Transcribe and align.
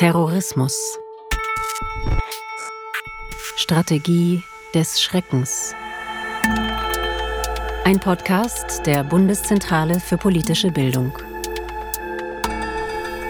Terrorismus. 0.00 0.98
Strategie 3.56 4.42
des 4.74 4.98
Schreckens. 4.98 5.74
Ein 7.84 8.00
Podcast 8.00 8.86
der 8.86 9.04
Bundeszentrale 9.04 10.00
für 10.00 10.16
politische 10.16 10.70
Bildung. 10.70 11.12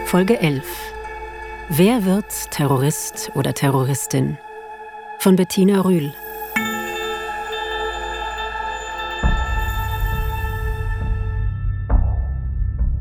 Folge 0.07 0.39
11. 0.39 0.65
Wer 1.71 2.05
wird 2.05 2.53
Terrorist 2.53 3.33
oder 3.35 3.53
Terroristin? 3.53 4.39
Von 5.19 5.35
Bettina 5.35 5.81
Rühl. 5.81 6.15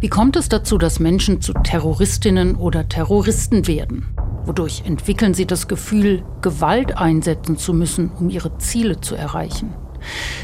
Wie 0.02 0.08
kommt 0.08 0.38
es 0.38 0.48
dazu, 0.48 0.78
dass 0.78 1.02
Menschen 1.02 1.42
zu 1.42 1.52
Terroristinnen 1.52 2.56
oder 2.56 2.88
Terroristen 2.88 3.68
werden? 3.68 4.06
Wodurch 4.46 4.84
entwickeln 4.86 5.34
sie 5.34 5.46
das 5.46 5.68
Gefühl, 5.68 6.24
Gewalt 6.42 6.98
einsetzen 6.98 7.58
zu 7.58 7.74
müssen, 7.74 8.10
um 8.10 8.30
ihre 8.30 8.58
Ziele 8.60 9.02
zu 9.02 9.16
erreichen? 9.16 9.74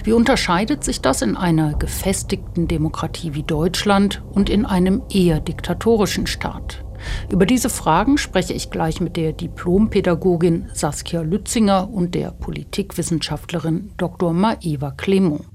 Wie 0.03 0.11
unterscheidet 0.11 0.83
sich 0.83 0.99
das 0.99 1.21
in 1.21 1.37
einer 1.37 1.73
gefestigten 1.73 2.67
Demokratie 2.67 3.33
wie 3.33 3.43
Deutschland 3.43 4.21
und 4.29 4.49
in 4.49 4.65
einem 4.65 5.03
eher 5.09 5.39
diktatorischen 5.39 6.27
Staat? 6.27 6.83
Über 7.31 7.45
diese 7.45 7.69
Fragen 7.69 8.17
spreche 8.17 8.51
ich 8.51 8.71
gleich 8.71 8.99
mit 8.99 9.15
der 9.15 9.31
Diplompädagogin 9.31 10.69
Saskia 10.73 11.21
Lützinger 11.21 11.89
und 11.89 12.13
der 12.13 12.31
Politikwissenschaftlerin 12.31 13.91
Dr. 13.95 14.33
Maeva 14.33 14.91
Clement. 14.91 15.45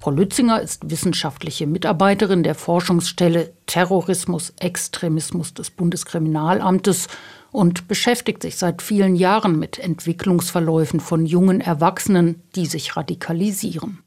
Frau 0.00 0.10
Lützinger 0.10 0.60
ist 0.60 0.90
wissenschaftliche 0.90 1.66
Mitarbeiterin 1.66 2.42
der 2.42 2.54
Forschungsstelle 2.54 3.52
Terrorismus, 3.66 4.52
Extremismus 4.58 5.54
des 5.54 5.70
Bundeskriminalamtes 5.70 7.08
und 7.50 7.88
beschäftigt 7.88 8.42
sich 8.42 8.56
seit 8.56 8.82
vielen 8.82 9.14
Jahren 9.14 9.58
mit 9.58 9.78
Entwicklungsverläufen 9.78 11.00
von 11.00 11.26
jungen 11.26 11.60
Erwachsenen, 11.60 12.42
die 12.54 12.66
sich 12.66 12.96
radikalisieren. 12.96 14.02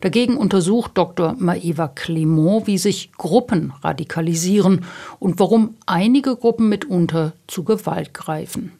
Dagegen 0.00 0.36
untersucht 0.36 0.92
Dr. 0.94 1.34
Maeva 1.38 1.88
Clement, 1.88 2.66
wie 2.66 2.78
sich 2.78 3.12
Gruppen 3.12 3.72
radikalisieren 3.82 4.84
und 5.18 5.40
warum 5.40 5.76
einige 5.86 6.36
Gruppen 6.36 6.68
mitunter 6.68 7.32
zu 7.46 7.64
Gewalt 7.64 8.12
greifen. 8.12 8.72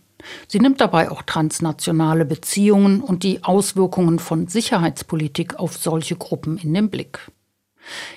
Sie 0.49 0.59
nimmt 0.59 0.81
dabei 0.81 1.11
auch 1.11 1.23
transnationale 1.23 2.25
Beziehungen 2.25 3.01
und 3.01 3.23
die 3.23 3.45
Auswirkungen 3.45 4.19
von 4.19 4.47
Sicherheitspolitik 4.49 5.59
auf 5.59 5.77
solche 5.77 6.17
Gruppen 6.17 6.59
in 6.59 6.75
den 6.75 6.91
Blick. 6.91 7.31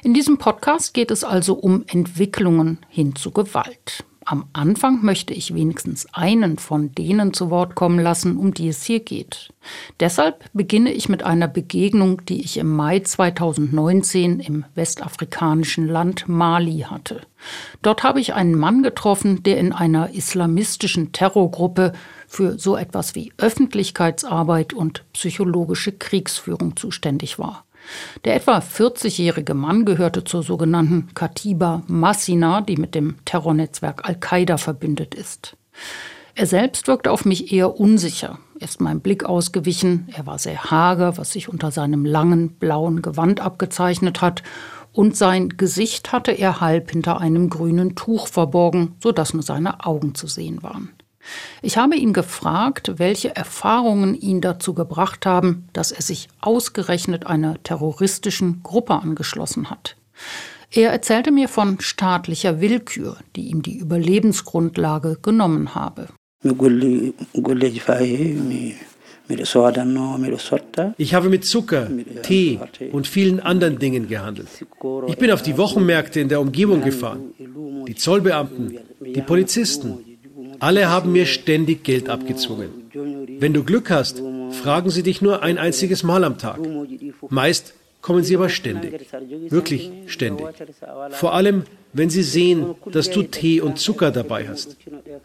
In 0.04 0.14
diesem 0.14 0.38
Podcast 0.38 0.94
geht 0.94 1.12
es 1.12 1.24
also 1.24 1.54
um 1.54 1.84
Entwicklungen 1.88 2.80
hin 2.90 3.16
zu 3.16 3.32
Gewalt. 3.32 4.06
Am 4.30 4.44
Anfang 4.52 5.06
möchte 5.06 5.34
ich 5.34 5.56
wenigstens 5.56 6.06
einen 6.12 6.58
von 6.58 6.92
denen 6.94 7.32
zu 7.32 7.50
Wort 7.50 7.76
kommen 7.76 7.98
lassen, 7.98 8.36
um 8.36 8.54
die 8.54 8.68
es 8.68 8.84
hier 8.84 9.00
geht. 9.00 9.54
Deshalb 10.02 10.44
beginne 10.52 10.92
ich 10.92 11.08
mit 11.08 11.24
einer 11.24 11.48
Begegnung, 11.48 12.26
die 12.26 12.44
ich 12.44 12.58
im 12.58 12.68
Mai 12.68 13.00
2019 13.00 14.42
im 14.42 14.66
westafrikanischen 14.76 15.88
Land 15.88 16.28
Mali 16.28 16.80
hatte. 16.90 17.22
Dort 17.82 18.04
habe 18.04 18.20
ich 18.20 18.34
einen 18.34 18.56
Mann 18.56 18.84
getroffen, 18.84 19.44
der 19.44 19.60
in 19.60 19.72
einer 19.72 20.10
islamistischen 20.10 21.14
Terrorgruppe 21.14 21.94
für 22.28 22.60
so 22.60 22.76
etwas 22.76 23.16
wie 23.16 23.32
Öffentlichkeitsarbeit 23.38 24.74
und 24.74 25.06
psychologische 25.14 25.94
Kriegsführung 25.94 26.76
zuständig 26.76 27.40
war. 27.40 27.64
Der 28.26 28.36
etwa 28.36 28.60
40-jährige 28.60 29.54
Mann 29.54 29.86
gehörte 29.86 30.24
zur 30.24 30.44
sogenannten 30.44 31.14
Katiba 31.14 31.84
Massina, 31.88 32.62
die 32.62 32.78
mit 32.78 32.96
dem 32.96 33.16
Terrornetzwerk 33.26 34.08
Al-Qaida 34.08 34.58
verbündet 34.58 35.16
ist. 35.16 35.56
Er 36.36 36.46
selbst 36.46 36.88
wirkte 36.88 37.12
auf 37.12 37.26
mich 37.26 37.52
eher 37.52 37.80
unsicher. 37.80 38.38
Er 38.60 38.68
ist 38.68 38.80
meinem 38.80 39.02
Blick 39.02 39.24
ausgewichen. 39.24 40.08
Er 40.16 40.28
war 40.28 40.38
sehr 40.38 40.70
hager, 40.70 41.18
was 41.18 41.32
sich 41.32 41.50
unter 41.50 41.72
seinem 41.72 42.06
langen 42.06 42.50
blauen 42.50 43.02
Gewand 43.02 43.40
abgezeichnet 43.40 44.22
hat. 44.22 44.44
Und 44.94 45.16
sein 45.16 45.50
Gesicht 45.50 46.12
hatte 46.12 46.32
er 46.32 46.62
halb 46.62 46.92
hinter 46.92 47.20
einem 47.20 47.50
grünen 47.50 47.96
Tuch 47.96 48.28
verborgen, 48.28 48.96
sodass 49.00 49.34
nur 49.34 49.44
seine 49.44 49.86
Augen 49.86 50.16
zu 50.16 50.28
sehen 50.28 50.64
waren. 50.64 50.90
Ich 51.62 51.78
habe 51.78 51.96
ihn 51.96 52.14
gefragt, 52.14 52.94
welche 52.98 53.36
Erfahrungen 53.36 54.16
ihn 54.16 54.42
dazu 54.42 54.74
gebracht 54.74 55.26
haben, 55.26 55.68
dass 55.74 55.92
er 55.92 56.02
sich 56.02 56.28
ausgerechnet 56.42 57.26
einer 57.28 57.62
terroristischen 57.64 58.62
Gruppe 58.64 58.94
angeschlossen 58.94 59.70
hat. 59.70 59.96
Er 60.72 60.92
erzählte 60.92 61.32
mir 61.32 61.48
von 61.48 61.80
staatlicher 61.80 62.60
Willkür, 62.60 63.18
die 63.36 63.48
ihm 63.48 63.62
die 63.62 63.78
Überlebensgrundlage 63.78 65.18
genommen 65.22 65.76
habe. 65.76 66.10
Ich 70.98 71.14
habe 71.14 71.30
mit 71.30 71.46
Zucker, 71.46 71.90
Tee 72.24 72.60
und 72.92 73.08
vielen 73.08 73.40
anderen 73.40 73.80
Dingen 73.80 74.08
gehandelt. 74.08 74.48
Ich 75.08 75.18
bin 75.18 75.32
auf 75.32 75.42
die 75.42 75.58
Wochenmärkte 75.58 76.20
in 76.20 76.30
der 76.30 76.40
Umgebung 76.40 76.82
gefahren. 76.82 77.34
Die 77.88 77.96
Zollbeamten, 77.96 78.78
die 79.02 79.22
Polizisten, 79.22 80.00
alle 80.60 80.90
haben 80.90 81.12
mir 81.12 81.26
ständig 81.26 81.84
Geld 81.84 82.10
abgezwungen. 82.10 82.70
Wenn 83.40 83.54
du 83.54 83.64
Glück 83.64 83.90
hast, 83.90 84.22
fragen 84.52 84.90
sie 84.90 85.04
dich 85.04 85.22
nur 85.22 85.44
ein 85.44 85.58
einziges 85.58 86.04
Mal 86.04 86.24
am 86.24 86.38
Tag. 86.38 86.60
Meist 87.30 87.74
kommen 88.02 88.24
sie 88.24 88.36
aber 88.36 88.50
ständig. 88.50 89.08
Wirklich 89.50 89.92
ständig. 90.08 90.48
Vor 91.12 91.34
allem, 91.34 91.64
wenn 91.94 92.10
sie 92.10 92.24
sehen, 92.24 92.76
dass 92.92 93.10
du 93.10 93.24
Tee 93.24 93.60
und 93.60 93.80
Zucker 93.80 94.12
dabei 94.12 94.48
hast. 94.48 94.78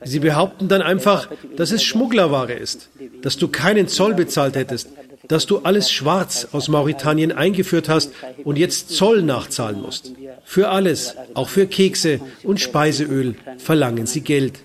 Sie 0.04 0.18
behaupten 0.18 0.68
dann 0.68 0.82
einfach, 0.82 1.28
dass 1.56 1.70
es 1.70 1.84
Schmugglerware 1.84 2.54
ist, 2.54 2.90
dass 3.22 3.36
du 3.36 3.48
keinen 3.48 3.88
Zoll 3.88 4.14
bezahlt 4.14 4.56
hättest, 4.56 4.88
dass 5.28 5.46
du 5.46 5.58
alles 5.58 5.90
schwarz 5.90 6.48
aus 6.52 6.68
Mauretanien 6.68 7.30
eingeführt 7.30 7.88
hast 7.88 8.12
und 8.44 8.58
jetzt 8.58 8.90
Zoll 8.90 9.22
nachzahlen 9.22 9.80
musst. 9.80 10.12
Für 10.44 10.68
alles, 10.68 11.16
auch 11.34 11.48
für 11.48 11.66
Kekse 11.66 12.20
und 12.42 12.60
Speiseöl, 12.60 13.36
verlangen 13.58 14.06
sie 14.06 14.20
Geld. 14.20 14.60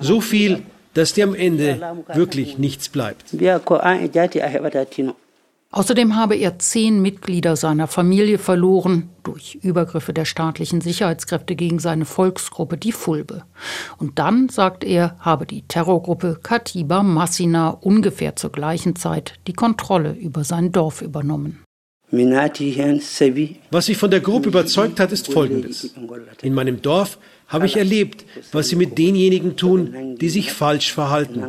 So 0.00 0.20
viel, 0.20 0.62
dass 0.94 1.12
dir 1.12 1.24
am 1.24 1.34
Ende 1.34 1.80
wirklich 2.14 2.58
nichts 2.58 2.88
bleibt. 2.88 3.26
Außerdem 5.70 6.16
habe 6.16 6.34
er 6.34 6.58
zehn 6.58 7.02
Mitglieder 7.02 7.54
seiner 7.54 7.88
Familie 7.88 8.38
verloren 8.38 9.10
durch 9.22 9.56
Übergriffe 9.56 10.14
der 10.14 10.24
staatlichen 10.24 10.80
Sicherheitskräfte 10.80 11.56
gegen 11.56 11.78
seine 11.78 12.06
Volksgruppe, 12.06 12.78
die 12.78 12.92
Fulbe. 12.92 13.44
Und 13.98 14.18
dann, 14.18 14.48
sagt 14.48 14.82
er, 14.82 15.16
habe 15.18 15.44
die 15.44 15.68
Terrorgruppe 15.68 16.40
Katiba 16.42 17.02
Massina 17.02 17.68
ungefähr 17.68 18.34
zur 18.34 18.50
gleichen 18.50 18.96
Zeit 18.96 19.34
die 19.46 19.52
Kontrolle 19.52 20.12
über 20.12 20.42
sein 20.42 20.72
Dorf 20.72 21.02
übernommen. 21.02 21.62
Was 22.10 23.86
sich 23.86 23.96
von 23.96 24.10
der 24.10 24.20
Gruppe 24.20 24.48
überzeugt 24.48 24.98
hat, 24.98 25.12
ist 25.12 25.30
Folgendes. 25.30 25.94
In 26.42 26.54
meinem 26.54 26.80
Dorf 26.80 27.18
habe 27.48 27.66
ich 27.66 27.76
erlebt, 27.76 28.24
was 28.52 28.68
sie 28.68 28.76
mit 28.76 28.96
denjenigen 28.96 29.56
tun, 29.56 30.16
die 30.20 30.28
sich 30.28 30.52
falsch 30.52 30.92
verhalten. 30.92 31.44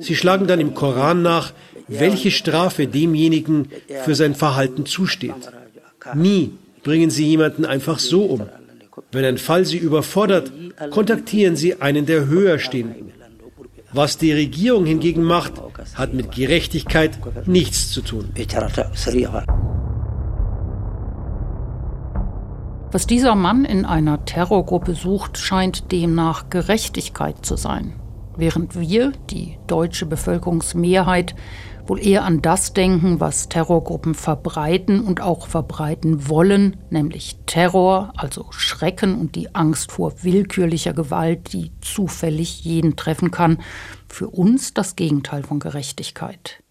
Sie 0.00 0.16
schlagen 0.16 0.46
dann 0.46 0.60
im 0.60 0.74
Koran 0.74 1.22
nach, 1.22 1.52
welche 1.86 2.30
Strafe 2.30 2.86
demjenigen 2.86 3.68
für 4.04 4.14
sein 4.14 4.34
Verhalten 4.34 4.86
zusteht. 4.86 5.34
Nie 6.14 6.52
bringen 6.82 7.10
sie 7.10 7.26
jemanden 7.26 7.64
einfach 7.64 7.98
so 7.98 8.22
um. 8.22 8.48
Wenn 9.12 9.24
ein 9.24 9.38
Fall 9.38 9.64
sie 9.64 9.78
überfordert, 9.78 10.52
kontaktieren 10.90 11.56
sie 11.56 11.80
einen 11.80 12.06
der 12.06 12.26
höher 12.26 12.58
stehenden. 12.58 13.12
Was 13.92 14.18
die 14.18 14.32
Regierung 14.32 14.84
hingegen 14.84 15.22
macht, 15.22 15.54
hat 15.94 16.12
mit 16.12 16.32
Gerechtigkeit 16.32 17.18
nichts 17.46 17.90
zu 17.90 18.02
tun. 18.02 18.28
Was 22.90 23.06
dieser 23.06 23.34
Mann 23.34 23.66
in 23.66 23.84
einer 23.84 24.24
Terrorgruppe 24.24 24.94
sucht, 24.94 25.36
scheint 25.36 25.92
demnach 25.92 26.48
Gerechtigkeit 26.48 27.44
zu 27.44 27.56
sein. 27.56 27.92
Während 28.34 28.80
wir, 28.80 29.12
die 29.28 29.58
deutsche 29.66 30.06
Bevölkerungsmehrheit, 30.06 31.34
wohl 31.86 32.00
eher 32.00 32.24
an 32.24 32.40
das 32.40 32.72
denken, 32.72 33.20
was 33.20 33.50
Terrorgruppen 33.50 34.14
verbreiten 34.14 35.00
und 35.00 35.20
auch 35.20 35.48
verbreiten 35.48 36.28
wollen, 36.28 36.78
nämlich 36.88 37.36
Terror, 37.44 38.12
also 38.16 38.46
Schrecken 38.52 39.20
und 39.20 39.34
die 39.34 39.54
Angst 39.54 39.92
vor 39.92 40.22
willkürlicher 40.22 40.94
Gewalt, 40.94 41.52
die 41.52 41.72
zufällig 41.82 42.64
jeden 42.64 42.96
treffen 42.96 43.30
kann, 43.30 43.58
für 44.08 44.28
uns 44.30 44.72
das 44.72 44.96
Gegenteil 44.96 45.42
von 45.42 45.58
Gerechtigkeit. 45.58 46.62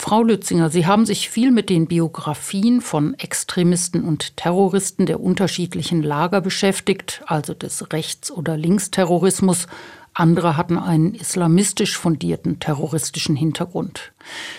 Frau 0.00 0.22
Lützinger, 0.22 0.70
Sie 0.70 0.86
haben 0.86 1.04
sich 1.04 1.28
viel 1.28 1.50
mit 1.50 1.68
den 1.68 1.88
Biografien 1.88 2.80
von 2.80 3.14
Extremisten 3.14 4.04
und 4.04 4.36
Terroristen 4.36 5.06
der 5.06 5.20
unterschiedlichen 5.20 6.04
Lager 6.04 6.40
beschäftigt, 6.40 7.20
also 7.26 7.52
des 7.52 7.92
Rechts- 7.92 8.30
oder 8.30 8.56
Linksterrorismus. 8.56 9.66
Andere 10.14 10.56
hatten 10.56 10.78
einen 10.78 11.14
islamistisch 11.14 11.98
fundierten 11.98 12.60
terroristischen 12.60 13.34
Hintergrund. 13.34 14.12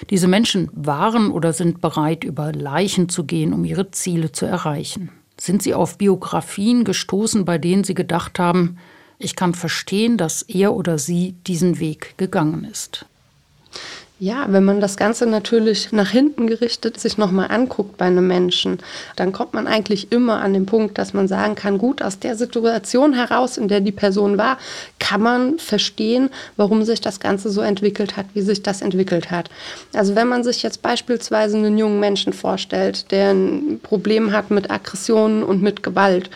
Diese 0.10 0.28
Menschen 0.28 0.70
waren 0.74 1.32
oder 1.32 1.54
sind 1.54 1.80
bereit, 1.80 2.26
über 2.26 2.52
Leichen 2.52 3.08
zu 3.08 3.24
gehen, 3.24 3.54
um 3.54 3.64
ihre 3.64 3.92
Ziele 3.92 4.34
zu 4.34 4.46
erreichen. 4.46 5.10
Sind 5.40 5.64
Sie 5.64 5.74
auf 5.74 5.98
Biografien 5.98 6.84
gestoßen, 6.84 7.46
bei 7.46 7.58
denen 7.58 7.86
Sie 7.86 7.96
gedacht 7.96 8.40
haben, 8.40 8.78
Ich 9.22 9.36
kann 9.36 9.54
verstehen, 9.54 10.18
dass 10.18 10.44
er 10.44 10.74
oder 10.74 10.98
sie 10.98 11.34
diesen 11.46 11.80
Weg 11.80 12.18
gegangen 12.18 12.64
ist. 12.64 13.06
Ja, 14.22 14.48
wenn 14.50 14.66
man 14.66 14.82
das 14.82 14.98
Ganze 14.98 15.26
natürlich 15.26 15.94
nach 15.94 16.10
hinten 16.10 16.48
gerichtet 16.48 17.00
sich 17.00 17.18
nochmal 17.18 17.52
anguckt 17.52 17.96
bei 17.96 18.04
einem 18.04 18.28
Menschen, 18.28 18.80
dann 19.16 19.32
kommt 19.32 19.54
man 19.54 19.66
eigentlich 19.66 20.12
immer 20.12 20.42
an 20.42 20.52
den 20.52 20.66
Punkt, 20.66 20.98
dass 20.98 21.14
man 21.14 21.30
sagen 21.30 21.56
kann, 21.56 21.78
gut, 21.78 22.02
aus 22.02 22.20
der 22.20 22.36
Situation 22.36 23.14
heraus, 23.14 23.56
in 23.56 23.70
der 23.70 23.80
die 23.80 23.94
Person 23.94 24.38
war, 24.38 24.58
kann 25.00 25.22
man 25.22 25.58
verstehen, 25.58 26.32
warum 26.58 26.84
sich 26.84 27.00
das 27.00 27.22
Ganze 27.22 27.50
so 27.50 27.62
entwickelt 27.62 28.18
hat, 28.18 28.26
wie 28.34 28.42
sich 28.42 28.62
das 28.62 28.82
entwickelt 28.82 29.32
hat. 29.32 29.50
Also 29.94 30.16
wenn 30.16 30.28
man 30.28 30.44
sich 30.44 30.64
jetzt 30.64 30.82
beispielsweise 30.82 31.56
einen 31.56 31.78
jungen 31.78 32.02
Menschen 32.02 32.34
vorstellt, 32.34 33.10
der 33.12 33.30
ein 33.30 33.80
Problem 33.82 34.34
hat 34.34 34.52
mit 34.52 34.70
Aggressionen 34.70 35.44
und 35.44 35.62
mit 35.62 35.82
Gewalt, 35.82 36.30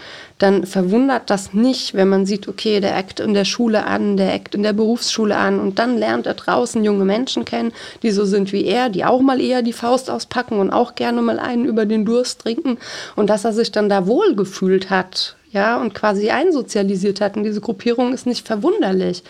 dann 0.44 0.66
verwundert 0.66 1.30
das 1.30 1.54
nicht, 1.54 1.94
wenn 1.94 2.10
man 2.10 2.25
sieht, 2.25 2.50
okay, 2.50 2.81
der 2.81 2.98
eckt 2.98 3.22
in 3.22 3.34
der 3.34 3.45
Schule 3.45 3.86
an, 3.86 4.18
der 4.18 4.34
eckt 4.34 4.56
in 4.56 4.63
der 4.63 4.74
Berufsschule 4.74 5.38
an 5.38 5.57
und 5.57 5.80
dann 5.80 5.98
lernt 5.98 6.28
er 6.28 6.34
draußen 6.34 6.84
junge 6.84 7.06
Menschen 7.06 7.45
kennen, 7.45 7.72
die 8.04 8.12
so 8.12 8.25
sind 8.25 8.51
wie 8.51 8.66
er, 8.66 8.90
die 8.90 9.06
auch 9.06 9.22
mal 9.22 9.40
eher 9.40 9.62
die 9.62 9.72
Faust 9.72 10.10
auspacken 10.10 10.60
und 10.60 10.69
auch 10.69 10.95
gerne 10.95 11.22
mal 11.22 11.40
einen 11.40 11.63
über 11.63 11.86
den 11.86 12.04
Durst 12.04 12.42
trinken. 12.42 12.78
Und 13.16 13.30
dass 13.30 13.45
er 13.45 13.54
sich 13.54 13.72
dann 13.72 13.88
da 13.88 14.06
wohlgefühlt 14.06 14.90
hat, 14.90 15.38
ja, 15.51 15.80
und 15.80 15.94
quasi 15.94 16.30
einsozialisiert 16.30 17.22
hat 17.22 17.38
in 17.38 17.44
diese 17.44 17.62
Gruppierung 17.62 18.12
ist 18.12 18.25
nicht 18.25 18.45
verwunderlich. 18.45 19.24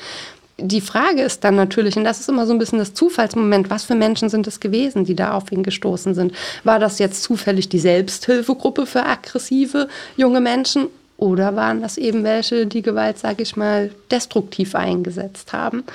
Die 0.58 0.82
Frage 0.82 1.22
ist 1.22 1.44
dann 1.44 1.56
natürlich, 1.56 1.96
und 1.96 2.06
das 2.06 2.22
ist 2.22 2.30
immer 2.30 2.48
so 2.48 2.54
ein 2.54 2.60
bisschen 2.60 2.80
das 2.80 2.94
Zufallsmoment, 2.96 3.70
was 3.70 3.84
für 3.84 3.96
Menschen 3.96 4.30
sind 4.30 4.48
es 4.48 4.60
gewesen, 4.60 5.06
die 5.06 5.16
da 5.16 5.34
auf 5.34 5.52
ihn 5.52 5.62
gestoßen 5.62 6.16
sind? 6.16 6.34
War 6.64 6.80
das 6.80 6.98
jetzt 6.98 7.22
zufällig 7.22 7.70
die 7.70 7.80
Selbsthilfegruppe 7.80 8.88
für 8.88 9.06
aggressive 9.06 9.88
junge 10.16 10.42
Menschen 10.42 10.88
oder 11.24 11.56
waren 11.56 11.82
das 11.82 11.98
eben 11.98 12.26
welche, 12.26 12.68
die 12.68 12.82
Gewalt, 12.82 13.18
sage 13.18 13.44
ich 13.44 13.56
mal, 13.56 13.92
destruktiv 14.12 14.76
eingesetzt 14.76 15.54
haben? 15.54 15.86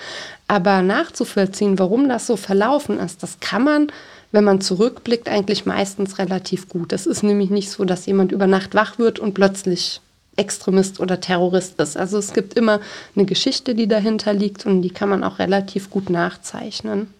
Aber 0.46 0.80
nachzuvollziehen, 0.80 1.78
warum 1.78 2.08
das 2.08 2.26
so 2.26 2.36
verlaufen 2.36 2.98
ist, 2.98 3.22
das 3.22 3.38
kann 3.38 3.62
man, 3.62 3.88
wenn 4.32 4.44
man 4.44 4.62
zurückblickt, 4.62 5.28
eigentlich 5.28 5.66
meistens 5.66 6.18
relativ 6.18 6.70
gut. 6.70 6.94
Es 6.94 7.04
ist 7.04 7.22
nämlich 7.22 7.50
nicht 7.50 7.70
so, 7.70 7.84
dass 7.84 8.06
jemand 8.06 8.32
über 8.32 8.46
Nacht 8.46 8.74
wach 8.74 8.98
wird 8.98 9.18
und 9.18 9.34
plötzlich 9.34 10.00
Extremist 10.36 10.98
oder 10.98 11.20
Terrorist 11.20 11.78
ist. 11.78 11.98
Also 11.98 12.16
es 12.16 12.32
gibt 12.32 12.54
immer 12.54 12.80
eine 13.14 13.26
Geschichte, 13.26 13.74
die 13.74 13.86
dahinter 13.86 14.32
liegt 14.32 14.64
und 14.64 14.80
die 14.80 14.90
kann 14.90 15.10
man 15.10 15.24
auch 15.24 15.38
relativ 15.38 15.90
gut 15.90 16.08
nachzeichnen. 16.08 17.12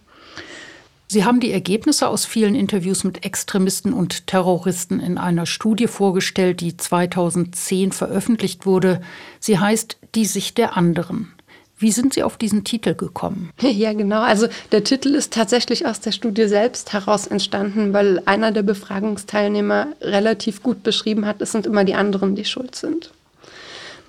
Sie 1.11 1.25
haben 1.25 1.39
die 1.39 1.51
Ergebnisse 1.51 2.07
aus 2.07 2.27
vielen 2.27 2.53
Interviews 2.53 3.03
mit 3.03 3.25
Extremisten 3.25 3.93
und 3.93 4.27
Terroristen 4.27 4.99
in 4.99 5.17
einer 5.17 5.47
Studie 5.47 5.87
vorgestellt, 5.87 6.61
die 6.61 6.77
2010 6.77 7.91
veröffentlicht 7.91 8.67
wurde. 8.67 9.01
Sie 9.39 9.57
heißt 9.57 9.97
Die 10.13 10.25
Sicht 10.25 10.59
der 10.59 10.77
anderen. 10.77 11.33
Wie 11.79 11.91
sind 11.91 12.13
Sie 12.13 12.21
auf 12.21 12.37
diesen 12.37 12.63
Titel 12.63 12.93
gekommen? 12.93 13.49
Ja, 13.61 13.93
genau. 13.93 14.21
Also 14.21 14.49
der 14.71 14.83
Titel 14.83 15.15
ist 15.15 15.33
tatsächlich 15.33 15.87
aus 15.87 15.99
der 15.99 16.11
Studie 16.11 16.47
selbst 16.47 16.93
heraus 16.93 17.25
entstanden, 17.25 17.91
weil 17.91 18.21
einer 18.25 18.51
der 18.51 18.63
Befragungsteilnehmer 18.63 19.87
relativ 20.01 20.61
gut 20.61 20.83
beschrieben 20.83 21.25
hat, 21.25 21.41
es 21.41 21.51
sind 21.51 21.65
immer 21.65 21.85
die 21.85 21.95
anderen, 21.95 22.35
die 22.35 22.45
schuld 22.45 22.75
sind. 22.75 23.09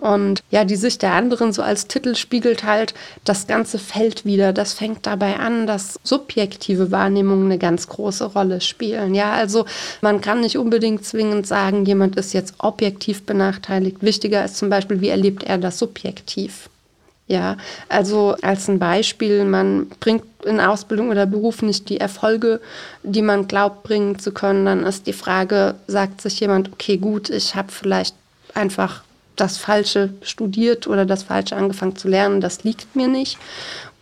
Und 0.01 0.43
ja, 0.51 0.65
die 0.65 0.77
Sicht 0.77 1.03
der 1.03 1.13
anderen 1.13 1.53
so 1.53 1.63
als 1.63 1.87
Titel 1.87 2.15
spiegelt 2.15 2.65
halt 2.65 2.95
das 3.25 3.47
ganze 3.47 3.79
Feld 3.79 4.25
wieder. 4.25 4.53
Das 4.53 4.73
fängt 4.73 5.07
dabei 5.07 5.39
an, 5.39 5.67
dass 5.67 5.99
subjektive 6.03 6.91
Wahrnehmungen 6.91 7.47
eine 7.47 7.59
ganz 7.59 7.87
große 7.89 8.25
Rolle 8.25 8.61
spielen. 8.61 9.15
Ja, 9.15 9.33
also 9.33 9.67
man 10.01 10.21
kann 10.21 10.41
nicht 10.41 10.57
unbedingt 10.59 11.05
zwingend 11.05 11.47
sagen, 11.47 11.85
jemand 11.85 12.17
ist 12.17 12.33
jetzt 12.33 12.55
objektiv 12.59 13.25
benachteiligt. 13.25 13.99
Wichtiger 14.01 14.45
ist 14.45 14.57
zum 14.57 14.71
Beispiel, 14.71 15.01
wie 15.01 15.11
erlebt 15.11 15.45
er 15.45 15.59
das 15.59 15.79
subjektiv. 15.79 16.71
Ja, 17.31 17.59
also 17.89 18.35
als 18.43 18.67
ein 18.67 18.81
Beispiel, 18.81 19.45
man 19.45 19.87
bringt 20.01 20.25
in 20.45 20.59
Ausbildung 20.59 21.11
oder 21.11 21.27
Beruf 21.27 21.63
nicht 21.63 21.89
die 21.89 22.01
Erfolge, 22.01 22.61
die 23.05 23.23
man 23.23 23.47
glaubt 23.47 23.85
bringen 23.85 24.19
zu 24.19 24.33
können, 24.33 24.67
dann 24.67 24.83
ist 24.83 25.07
die 25.07 25.13
Frage, 25.13 25.77
sagt 25.87 26.21
sich 26.23 26.41
jemand, 26.41 26.73
okay, 26.73 26.97
gut, 26.97 27.31
ich 27.31 27.55
habe 27.55 27.71
vielleicht 27.71 28.17
einfach 28.55 29.05
das 29.41 29.57
Falsche 29.57 30.11
studiert 30.23 30.87
oder 30.87 31.07
das 31.07 31.23
Falsche 31.23 31.57
angefangen 31.57 31.97
zu 31.97 32.09
lernen, 32.09 32.41
das 32.41 32.65
liegt 32.65 32.95
mir 32.95 33.09
nicht. 33.09 33.39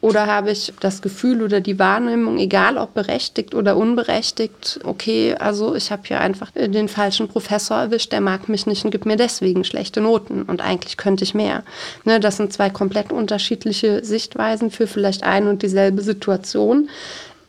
Oder 0.00 0.29
habe 0.29 0.52
ich 0.52 0.73
das 0.79 1.02
Gefühl 1.02 1.43
oder 1.43 1.61
die 1.61 1.79
Wahrnehmung, 1.81 2.38
egal 2.38 2.79
ob 2.79 2.94
berechtigt 2.94 3.52
oder 3.52 3.76
unberechtigt, 3.76 4.79
okay, 4.85 5.35
also 5.35 5.75
ich 5.75 5.90
habe 5.90 6.02
hier 6.06 6.20
einfach 6.20 6.52
den 6.52 6.88
falschen 6.88 7.26
Professor 7.26 7.79
erwischt, 7.79 8.12
der 8.12 8.20
mag 8.20 8.49
mich 8.49 8.67
nicht 8.67 8.85
und 8.85 8.93
gibt 8.93 9.06
mir 9.06 9.17
deswegen 9.17 9.64
schlechte 9.64 10.00
Noten 10.00 10.43
und 10.43 10.61
eigentlich 10.61 10.96
könnte 10.99 11.25
ich 11.25 11.35
mehr. 11.35 11.64
Ne, 12.05 12.20
das 12.20 12.37
sind 12.37 12.52
zwei 12.52 12.70
komplett 12.70 13.11
unterschiedliche 13.11 14.05
Sichtweisen 14.05 14.70
für 14.70 14.87
vielleicht 14.87 15.25
ein 15.25 15.49
und 15.49 15.62
dieselbe 15.62 16.02
Situation, 16.02 16.88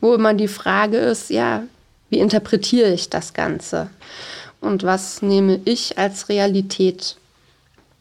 wo 0.00 0.14
immer 0.14 0.34
die 0.34 0.48
Frage 0.48 0.96
ist, 0.96 1.30
ja, 1.30 1.62
wie 2.08 2.18
interpretiere 2.18 2.92
ich 2.92 3.10
das 3.10 3.32
Ganze? 3.32 3.90
Und 4.60 4.82
was 4.82 5.22
nehme 5.22 5.60
ich 5.64 5.98
als 5.98 6.28
Realität 6.28 7.16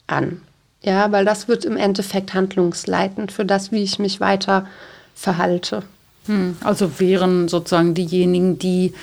an. 0.09 0.41
Ja, 0.81 1.11
weil 1.11 1.25
das 1.25 1.47
wird 1.47 1.65
im 1.65 1.77
Endeffekt 1.77 2.33
handlungsleitend 2.33 3.31
für 3.31 3.45
das, 3.45 3.71
wie 3.71 3.83
ich 3.83 3.99
mich 3.99 4.21
weiter 4.21 4.67
verhalte. 5.13 5.83
Hm, 6.25 6.57
also 6.63 6.99
wären 6.99 7.47
sozusagen 7.47 7.93
diejenigen, 7.93 8.59
die 8.59 8.93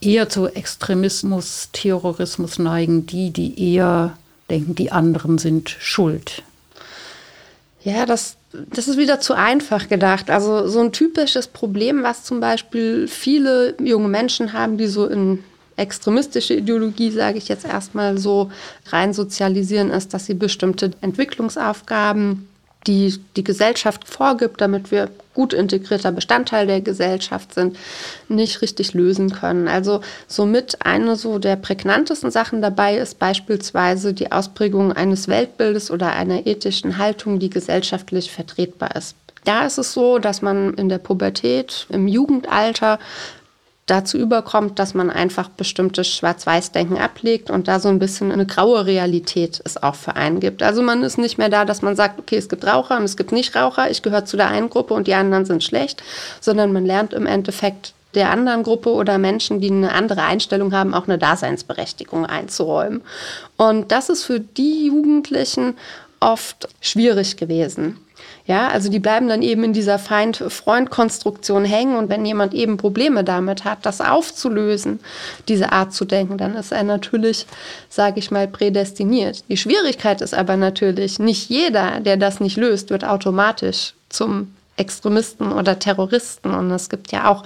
eher 0.00 0.28
zu 0.28 0.48
Extremismus, 0.48 1.68
Terrorismus 1.72 2.58
neigen, 2.58 3.06
die, 3.06 3.30
die 3.30 3.74
eher 3.74 4.16
denken, 4.48 4.74
die 4.74 4.90
anderen 4.90 5.38
sind 5.38 5.70
schuld. 5.78 6.42
Ja, 7.82 8.06
das, 8.06 8.36
das 8.52 8.88
ist 8.88 8.96
wieder 8.96 9.20
zu 9.20 9.34
einfach 9.34 9.88
gedacht. 9.88 10.30
Also 10.30 10.66
so 10.66 10.80
ein 10.80 10.92
typisches 10.92 11.46
Problem, 11.46 12.02
was 12.02 12.24
zum 12.24 12.40
Beispiel 12.40 13.08
viele 13.08 13.76
junge 13.80 14.08
Menschen 14.08 14.52
haben, 14.52 14.76
die 14.76 14.86
so 14.86 15.06
in 15.06 15.44
extremistische 15.80 16.54
Ideologie, 16.54 17.10
sage 17.10 17.38
ich 17.38 17.48
jetzt 17.48 17.64
erstmal 17.64 18.18
so, 18.18 18.50
rein 18.88 19.12
sozialisieren 19.12 19.90
ist, 19.90 20.14
dass 20.14 20.26
sie 20.26 20.34
bestimmte 20.34 20.90
Entwicklungsaufgaben, 21.00 22.46
die 22.86 23.18
die 23.36 23.44
Gesellschaft 23.44 24.08
vorgibt, 24.08 24.60
damit 24.60 24.90
wir 24.90 25.10
gut 25.34 25.52
integrierter 25.52 26.12
Bestandteil 26.12 26.66
der 26.66 26.80
Gesellschaft 26.80 27.54
sind, 27.54 27.78
nicht 28.28 28.62
richtig 28.62 28.94
lösen 28.94 29.30
können. 29.30 29.68
Also 29.68 30.00
somit 30.26 30.78
eine 30.84 31.16
so 31.16 31.38
der 31.38 31.56
prägnantesten 31.56 32.30
Sachen 32.30 32.62
dabei 32.62 32.96
ist 32.96 33.18
beispielsweise 33.18 34.12
die 34.12 34.32
Ausprägung 34.32 34.92
eines 34.92 35.28
Weltbildes 35.28 35.90
oder 35.90 36.12
einer 36.12 36.46
ethischen 36.46 36.98
Haltung, 36.98 37.38
die 37.38 37.50
gesellschaftlich 37.50 38.30
vertretbar 38.30 38.96
ist. 38.96 39.14
Da 39.44 39.64
ist 39.66 39.78
es 39.78 39.92
so, 39.92 40.18
dass 40.18 40.42
man 40.42 40.74
in 40.74 40.88
der 40.88 40.98
Pubertät, 40.98 41.86
im 41.88 42.06
Jugendalter 42.08 42.98
dazu 43.86 44.18
überkommt, 44.18 44.78
dass 44.78 44.94
man 44.94 45.10
einfach 45.10 45.48
bestimmtes 45.48 46.08
Schwarz-Weiß-Denken 46.08 46.98
ablegt 46.98 47.50
und 47.50 47.66
da 47.66 47.80
so 47.80 47.88
ein 47.88 47.98
bisschen 47.98 48.30
eine 48.30 48.46
graue 48.46 48.86
Realität 48.86 49.60
es 49.64 49.82
auch 49.82 49.96
für 49.96 50.16
einen 50.16 50.38
gibt. 50.40 50.62
Also 50.62 50.82
man 50.82 51.02
ist 51.02 51.18
nicht 51.18 51.38
mehr 51.38 51.48
da, 51.48 51.64
dass 51.64 51.82
man 51.82 51.96
sagt, 51.96 52.18
okay, 52.18 52.36
es 52.36 52.48
gibt 52.48 52.64
Raucher 52.66 52.96
und 52.96 53.04
es 53.04 53.16
gibt 53.16 53.32
Nichtraucher, 53.32 53.90
ich 53.90 54.02
gehöre 54.02 54.24
zu 54.24 54.36
der 54.36 54.48
einen 54.48 54.70
Gruppe 54.70 54.94
und 54.94 55.06
die 55.06 55.14
anderen 55.14 55.44
sind 55.44 55.64
schlecht, 55.64 56.02
sondern 56.40 56.72
man 56.72 56.86
lernt 56.86 57.12
im 57.12 57.26
Endeffekt 57.26 57.94
der 58.14 58.30
anderen 58.30 58.62
Gruppe 58.62 58.90
oder 58.90 59.18
Menschen, 59.18 59.60
die 59.60 59.70
eine 59.70 59.92
andere 59.92 60.22
Einstellung 60.22 60.72
haben, 60.72 60.94
auch 60.94 61.06
eine 61.06 61.18
Daseinsberechtigung 61.18 62.26
einzuräumen. 62.26 63.02
Und 63.56 63.92
das 63.92 64.08
ist 64.08 64.24
für 64.24 64.40
die 64.40 64.86
Jugendlichen 64.86 65.76
oft 66.18 66.68
schwierig 66.80 67.36
gewesen. 67.36 67.98
Ja, 68.50 68.66
also 68.66 68.90
die 68.90 68.98
bleiben 68.98 69.28
dann 69.28 69.42
eben 69.42 69.62
in 69.62 69.72
dieser 69.72 70.00
Feind-Freund-Konstruktion 70.00 71.64
hängen 71.64 71.94
und 71.94 72.08
wenn 72.08 72.26
jemand 72.26 72.52
eben 72.52 72.78
Probleme 72.78 73.22
damit 73.22 73.62
hat, 73.62 73.86
das 73.86 74.00
aufzulösen, 74.00 74.98
diese 75.46 75.70
Art 75.70 75.92
zu 75.92 76.04
denken, 76.04 76.36
dann 76.36 76.56
ist 76.56 76.72
er 76.72 76.82
natürlich, 76.82 77.46
sage 77.88 78.18
ich 78.18 78.32
mal, 78.32 78.48
prädestiniert. 78.48 79.44
Die 79.48 79.56
Schwierigkeit 79.56 80.20
ist 80.20 80.34
aber 80.34 80.56
natürlich, 80.56 81.20
nicht 81.20 81.48
jeder, 81.48 82.00
der 82.00 82.16
das 82.16 82.40
nicht 82.40 82.56
löst, 82.56 82.90
wird 82.90 83.04
automatisch 83.04 83.94
zum 84.08 84.52
Extremisten 84.76 85.52
oder 85.52 85.78
Terroristen. 85.78 86.52
Und 86.52 86.72
es 86.72 86.88
gibt 86.88 87.12
ja 87.12 87.30
auch 87.30 87.44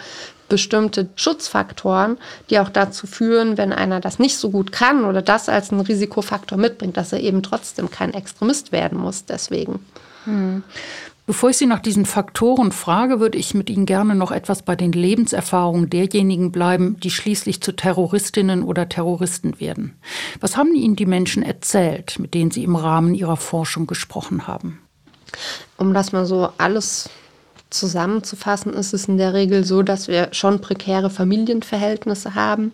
bestimmte 0.48 1.10
Schutzfaktoren, 1.16 2.16
die 2.48 2.60
auch 2.60 2.70
dazu 2.70 3.06
führen, 3.06 3.58
wenn 3.58 3.74
einer 3.74 4.00
das 4.00 4.18
nicht 4.18 4.38
so 4.38 4.48
gut 4.48 4.72
kann 4.72 5.04
oder 5.04 5.20
das 5.20 5.50
als 5.50 5.70
einen 5.70 5.82
Risikofaktor 5.82 6.56
mitbringt, 6.56 6.96
dass 6.96 7.12
er 7.12 7.20
eben 7.20 7.42
trotzdem 7.42 7.90
kein 7.90 8.14
Extremist 8.14 8.72
werden 8.72 8.98
muss. 8.98 9.26
Deswegen. 9.26 9.84
Hm. 10.24 10.62
Bevor 11.26 11.50
ich 11.50 11.56
Sie 11.56 11.64
nach 11.64 11.80
diesen 11.80 12.04
Faktoren 12.04 12.70
frage, 12.70 13.18
würde 13.18 13.38
ich 13.38 13.54
mit 13.54 13.70
Ihnen 13.70 13.86
gerne 13.86 14.14
noch 14.14 14.30
etwas 14.30 14.62
bei 14.62 14.76
den 14.76 14.92
Lebenserfahrungen 14.92 15.88
derjenigen 15.88 16.52
bleiben, 16.52 17.00
die 17.00 17.10
schließlich 17.10 17.62
zu 17.62 17.72
Terroristinnen 17.72 18.62
oder 18.62 18.90
Terroristen 18.90 19.58
werden. 19.58 19.96
Was 20.40 20.58
haben 20.58 20.74
Ihnen 20.74 20.96
die 20.96 21.06
Menschen 21.06 21.42
erzählt, 21.42 22.18
mit 22.18 22.34
denen 22.34 22.50
Sie 22.50 22.62
im 22.62 22.76
Rahmen 22.76 23.14
Ihrer 23.14 23.38
Forschung 23.38 23.86
gesprochen 23.86 24.46
haben? 24.46 24.80
Um 25.78 25.94
das 25.94 26.12
mal 26.12 26.26
so 26.26 26.50
alles 26.58 27.08
zusammenzufassen, 27.70 28.74
ist 28.74 28.92
es 28.92 29.08
in 29.08 29.16
der 29.16 29.32
Regel 29.32 29.64
so, 29.64 29.82
dass 29.82 30.08
wir 30.08 30.28
schon 30.32 30.60
prekäre 30.60 31.08
Familienverhältnisse 31.08 32.34
haben 32.34 32.72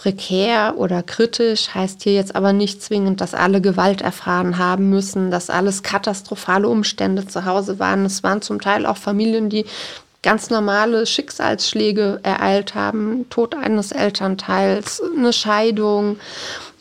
Prekär 0.00 0.76
oder 0.78 1.02
kritisch 1.02 1.74
heißt 1.74 2.04
hier 2.04 2.14
jetzt 2.14 2.34
aber 2.34 2.54
nicht 2.54 2.82
zwingend, 2.82 3.20
dass 3.20 3.34
alle 3.34 3.60
Gewalt 3.60 4.00
erfahren 4.00 4.56
haben 4.56 4.88
müssen, 4.88 5.30
dass 5.30 5.50
alles 5.50 5.82
katastrophale 5.82 6.66
Umstände 6.66 7.26
zu 7.26 7.44
Hause 7.44 7.78
waren. 7.78 8.06
Es 8.06 8.22
waren 8.22 8.40
zum 8.40 8.62
Teil 8.62 8.86
auch 8.86 8.96
Familien, 8.96 9.50
die 9.50 9.66
ganz 10.22 10.48
normale 10.48 11.04
Schicksalsschläge 11.04 12.20
ereilt 12.22 12.74
haben, 12.74 13.28
Tod 13.28 13.54
eines 13.54 13.92
Elternteils, 13.92 15.02
eine 15.18 15.34
Scheidung 15.34 16.18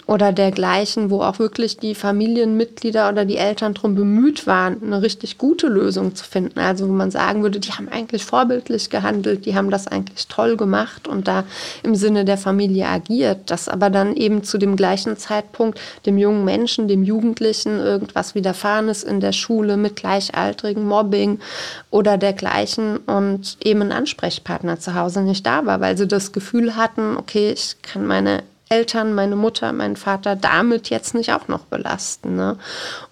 oder 0.10 0.32
dergleichen, 0.32 1.12
wo 1.12 1.22
auch 1.22 1.38
wirklich 1.38 1.78
die 1.78 1.94
Familienmitglieder 1.94 3.10
oder 3.10 3.26
die 3.26 3.38
Eltern 3.38 3.76
darum 3.76 3.94
bemüht 3.94 4.48
waren, 4.48 4.82
eine 4.82 5.04
richtig 5.04 5.38
gute 5.38 5.68
Lösung 5.68 6.16
zu 6.16 6.24
finden. 6.24 6.58
Also 6.58 6.90
wo 6.90 6.92
man 6.92 7.12
sagen 7.12 7.44
würde, 7.44 7.60
die 7.60 7.74
haben 7.74 7.88
eigentlich 7.90 8.26
vorbildlich 8.26 8.90
gehandelt, 8.90 9.46
die 9.46 9.54
haben 9.54 9.70
das 9.70 9.86
eigentlich 9.86 10.28
toll 10.28 10.58
gemacht 10.58 11.08
und 11.08 11.28
da 11.28 11.44
im 11.84 11.94
Sinne 11.94 12.26
der 12.26 12.40
Familie 12.40 12.88
agiert, 12.88 13.52
dass 13.52 13.70
aber 13.70 13.92
dann 13.92 14.16
eben 14.16 14.44
zu 14.44 14.58
dem 14.58 14.76
gleichen 14.76 15.16
Zeitpunkt 15.16 15.80
dem 16.08 16.18
jungen 16.18 16.44
Menschen, 16.44 16.88
dem 16.88 17.04
Jugendlichen 17.04 17.78
irgendwas 17.78 18.34
widerfahren 18.34 18.90
ist 18.90 19.04
in 19.04 19.20
der 19.20 19.32
Schule 19.32 19.78
mit 19.78 19.96
Gleichaltrigen, 19.96 20.88
Mobbing 20.88 21.40
oder 21.92 22.18
dergleichen 22.18 22.98
und 22.98 23.58
eben 23.64 23.84
ein 23.84 23.92
Ansprechpartner 23.92 24.80
zu 24.80 24.96
Hause 24.96 25.22
nicht 25.22 25.46
da 25.46 25.68
war, 25.68 25.82
weil 25.82 26.00
sie 26.00 26.08
das 26.08 26.32
Gefühl 26.32 26.76
hatten, 26.76 27.16
okay, 27.16 27.52
ich 27.52 27.76
kann 27.84 28.08
meine 28.08 28.42
Eltern, 28.70 29.16
meine 29.16 29.36
Mutter, 29.36 29.74
meinen 29.74 29.96
Vater 29.96 30.36
damit 30.36 30.92
jetzt 30.92 31.16
nicht 31.16 31.34
auch 31.34 31.48
noch 31.48 31.66
belasten. 31.66 32.36
Ne? 32.36 32.58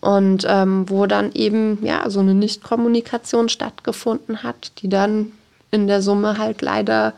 Und 0.01 0.45
ähm, 0.47 0.87
wo 0.87 1.07
dann 1.07 1.31
eben 1.33 1.83
ja 1.83 2.09
so 2.09 2.19
eine 2.19 2.35
Nichtkommunikation 2.35 3.49
stattgefunden 3.49 4.43
hat, 4.43 4.71
die 4.79 4.89
dann 4.89 5.31
in 5.71 5.87
der 5.87 6.01
Summe 6.01 6.37
halt 6.37 6.61
leider 6.61 7.13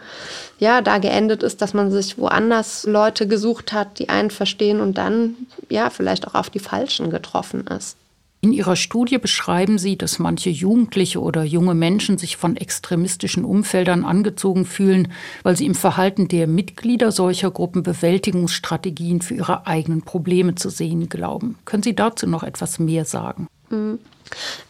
ja 0.58 0.81
da 0.81 0.98
geendet 0.98 1.43
ist, 1.43 1.62
dass 1.62 1.74
man 1.74 1.91
sich 1.91 2.17
woanders 2.17 2.86
Leute 2.86 3.27
gesucht 3.27 3.74
hat, 3.74 4.00
die 4.00 4.10
einen 4.10 4.31
verstehen 4.31 4.79
und 4.79 4.98
dann 4.98 5.36
ja 5.69 5.89
vielleicht 5.89 6.27
auch 6.27 6.36
auf 6.36 6.50
die 6.50 6.60
Falschen 6.60 7.10
getroffen 7.10 7.67
ist. 7.67 7.98
In 8.41 8.53
Ihrer 8.53 8.77
Studie 8.77 9.17
beschreiben 9.17 9.77
Sie, 9.77 9.98
dass 9.98 10.17
manche 10.17 10.50
Jugendliche 10.50 11.19
oder 11.19 11.43
junge 11.43 11.74
Menschen 11.74 12.17
sich 12.17 12.38
von 12.38 12.55
extremistischen 12.55 13.43
Umfeldern 13.43 14.05
angezogen 14.05 14.65
fühlen, 14.65 15.12
weil 15.43 15.58
sie 15.58 15.65
im 15.65 15.75
Verhalten 15.75 16.29
der 16.29 16.48
Mitglieder 16.48 17.12
solcher 17.12 17.51
Gruppen 17.51 17.84
Bewältigungsstrategien 17.84 19.22
für 19.22 19.34
ihre 19.34 19.67
eigenen 19.67 20.03
Probleme 20.03 20.55
zu 20.55 20.69
sehen 20.69 21.10
glauben. 21.10 21.58
Können 21.65 21.84
Sie 21.84 21.96
dazu 21.96 22.27
noch 22.27 22.43
etwas 22.43 22.79
mehr 22.79 23.03
sagen? 23.03 23.48
Mhm. 23.69 24.00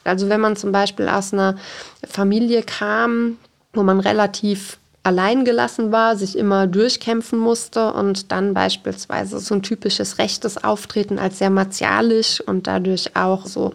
Also 0.03 0.29
wenn 0.29 0.41
man 0.41 0.55
zum 0.55 0.71
Beispiel 0.71 1.07
aus 1.07 1.31
einer 1.31 1.55
Familie 2.07 2.63
kam, 2.63 3.37
wo 3.73 3.83
man 3.83 3.99
relativ 3.99 4.79
allein 5.09 5.43
gelassen 5.43 5.91
war, 5.91 6.15
sich 6.15 6.37
immer 6.37 6.67
durchkämpfen 6.67 7.39
musste 7.39 7.93
und 7.93 8.31
dann 8.31 8.53
beispielsweise 8.53 9.39
so 9.39 9.55
ein 9.55 9.63
typisches 9.63 10.19
rechtes 10.19 10.63
Auftreten 10.63 11.17
als 11.17 11.39
sehr 11.39 11.49
martialisch 11.49 12.41
und 12.41 12.67
dadurch 12.67 13.15
auch 13.15 13.47
so 13.47 13.73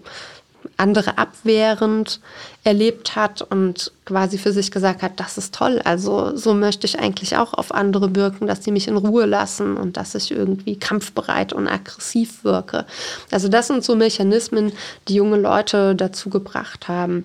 andere 0.76 1.19
abwehrend 1.19 2.21
erlebt 2.62 3.17
hat 3.17 3.43
und 3.43 3.91
quasi 4.05 4.38
für 4.38 4.53
sich 4.53 4.71
gesagt 4.71 5.03
hat, 5.03 5.19
das 5.19 5.37
ist 5.37 5.53
toll, 5.53 5.81
also 5.85 6.37
so 6.37 6.55
möchte 6.55 6.87
ich 6.87 7.00
eigentlich 7.00 7.37
auch 7.37 7.53
auf 7.53 7.75
andere 7.75 8.14
wirken, 8.14 8.47
dass 8.47 8.62
sie 8.62 8.71
mich 8.71 8.87
in 8.87 8.97
Ruhe 8.97 9.26
lassen 9.26 9.76
und 9.76 9.97
dass 9.97 10.14
ich 10.14 10.31
irgendwie 10.31 10.76
kampfbereit 10.76 11.53
und 11.53 11.67
aggressiv 11.67 12.45
wirke. 12.45 12.87
Also 13.33 13.49
das 13.49 13.67
sind 13.67 13.83
so 13.83 13.97
Mechanismen, 13.97 14.73
die 15.09 15.14
junge 15.14 15.38
Leute 15.38 15.97
dazu 15.97 16.31
gebracht 16.31 16.87
haben. 16.87 17.25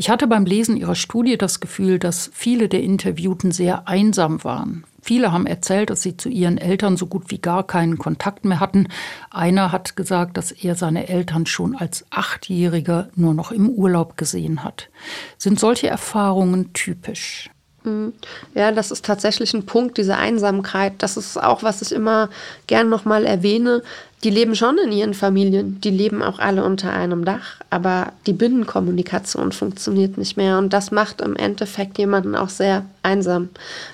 Ich 0.00 0.08
hatte 0.08 0.28
beim 0.28 0.46
Lesen 0.46 0.76
ihrer 0.76 0.94
Studie 0.94 1.36
das 1.36 1.58
Gefühl, 1.58 1.98
dass 1.98 2.30
viele 2.32 2.68
der 2.68 2.84
Interviewten 2.84 3.50
sehr 3.50 3.88
einsam 3.88 4.44
waren. 4.44 4.84
Viele 5.02 5.32
haben 5.32 5.44
erzählt, 5.44 5.90
dass 5.90 6.02
sie 6.02 6.16
zu 6.16 6.28
ihren 6.28 6.56
Eltern 6.56 6.96
so 6.96 7.06
gut 7.06 7.32
wie 7.32 7.38
gar 7.38 7.66
keinen 7.66 7.98
Kontakt 7.98 8.44
mehr 8.44 8.60
hatten. 8.60 8.86
Einer 9.30 9.72
hat 9.72 9.96
gesagt, 9.96 10.36
dass 10.36 10.52
er 10.52 10.76
seine 10.76 11.08
Eltern 11.08 11.46
schon 11.46 11.74
als 11.74 12.04
Achtjähriger 12.10 13.08
nur 13.16 13.34
noch 13.34 13.50
im 13.50 13.70
Urlaub 13.70 14.16
gesehen 14.16 14.62
hat. 14.62 14.88
Sind 15.36 15.58
solche 15.58 15.88
Erfahrungen 15.88 16.72
typisch? 16.74 17.50
Mhm. 17.82 18.12
Ja, 18.54 18.70
das 18.70 18.92
ist 18.92 19.04
tatsächlich 19.04 19.52
ein 19.52 19.66
Punkt, 19.66 19.98
diese 19.98 20.16
Einsamkeit. 20.16 20.92
Das 20.98 21.16
ist 21.16 21.42
auch, 21.42 21.64
was 21.64 21.82
ich 21.82 21.90
immer 21.90 22.30
gern 22.68 22.88
nochmal 22.88 23.24
erwähne 23.24 23.82
die 24.24 24.30
leben 24.30 24.56
schon 24.56 24.78
in 24.78 24.90
ihren 24.90 25.14
Familien, 25.14 25.80
die 25.80 25.90
leben 25.90 26.22
auch 26.22 26.40
alle 26.40 26.64
unter 26.64 26.92
einem 26.92 27.24
Dach, 27.24 27.60
aber 27.70 28.12
die 28.26 28.32
Binnenkommunikation 28.32 29.52
funktioniert 29.52 30.18
nicht 30.18 30.36
mehr 30.36 30.58
und 30.58 30.72
das 30.72 30.90
macht 30.90 31.20
im 31.20 31.36
Endeffekt 31.36 31.98
jemanden 31.98 32.34
auch 32.34 32.48
sehr 32.48 32.84
einsam. 33.04 33.48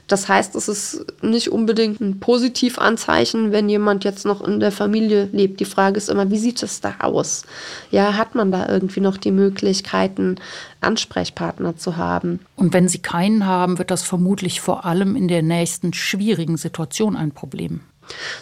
Das 0.08 0.28
heißt, 0.28 0.54
es 0.54 0.68
ist 0.68 1.04
nicht 1.22 1.48
unbedingt 1.48 2.00
ein 2.00 2.20
Positivanzeichen, 2.20 3.52
wenn 3.52 3.68
jemand 3.68 4.04
jetzt 4.04 4.24
noch 4.24 4.42
in 4.46 4.60
der 4.60 4.72
Familie 4.72 5.28
lebt. 5.32 5.60
Die 5.60 5.66
Frage 5.66 5.98
ist 5.98 6.08
immer, 6.08 6.30
wie 6.30 6.38
sieht 6.38 6.62
es 6.62 6.80
da 6.80 6.94
aus? 7.00 7.44
Ja, 7.90 8.16
hat 8.16 8.34
man 8.34 8.50
da 8.50 8.68
irgendwie 8.68 9.00
noch 9.00 9.18
die 9.18 9.30
Möglichkeiten, 9.30 10.36
Ansprechpartner 10.80 11.76
zu 11.76 11.96
haben? 11.96 12.40
Und 12.56 12.72
wenn 12.72 12.88
sie 12.88 12.98
keinen 12.98 13.46
haben, 13.46 13.78
wird 13.78 13.90
das 13.90 14.02
vermutlich 14.02 14.60
vor 14.62 14.86
allem 14.86 15.16
in 15.16 15.28
der 15.28 15.42
nächsten 15.42 15.92
schwierigen 15.92 16.56
Situation 16.56 17.16
ein 17.16 17.32
Problem. 17.32 17.80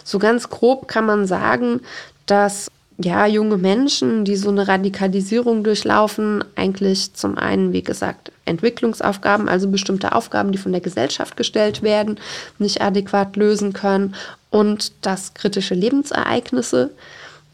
So 0.03 0.19
ganz 0.19 0.49
grob 0.49 0.87
kann 0.87 1.05
man 1.05 1.25
sagen, 1.25 1.81
dass 2.25 2.69
ja, 2.97 3.25
junge 3.25 3.57
Menschen, 3.57 4.23
die 4.23 4.35
so 4.35 4.49
eine 4.49 4.67
Radikalisierung 4.67 5.63
durchlaufen, 5.63 6.43
eigentlich 6.55 7.13
zum 7.13 7.37
einen, 7.37 7.73
wie 7.73 7.81
gesagt, 7.81 8.31
Entwicklungsaufgaben, 8.45 9.49
also 9.49 9.67
bestimmte 9.69 10.13
Aufgaben, 10.13 10.51
die 10.51 10.57
von 10.57 10.71
der 10.71 10.81
Gesellschaft 10.81 11.35
gestellt 11.35 11.81
werden, 11.81 12.19
nicht 12.59 12.81
adäquat 12.81 13.35
lösen 13.35 13.73
können 13.73 14.15
und 14.51 14.91
dass 15.01 15.33
kritische 15.33 15.73
Lebensereignisse 15.73 16.91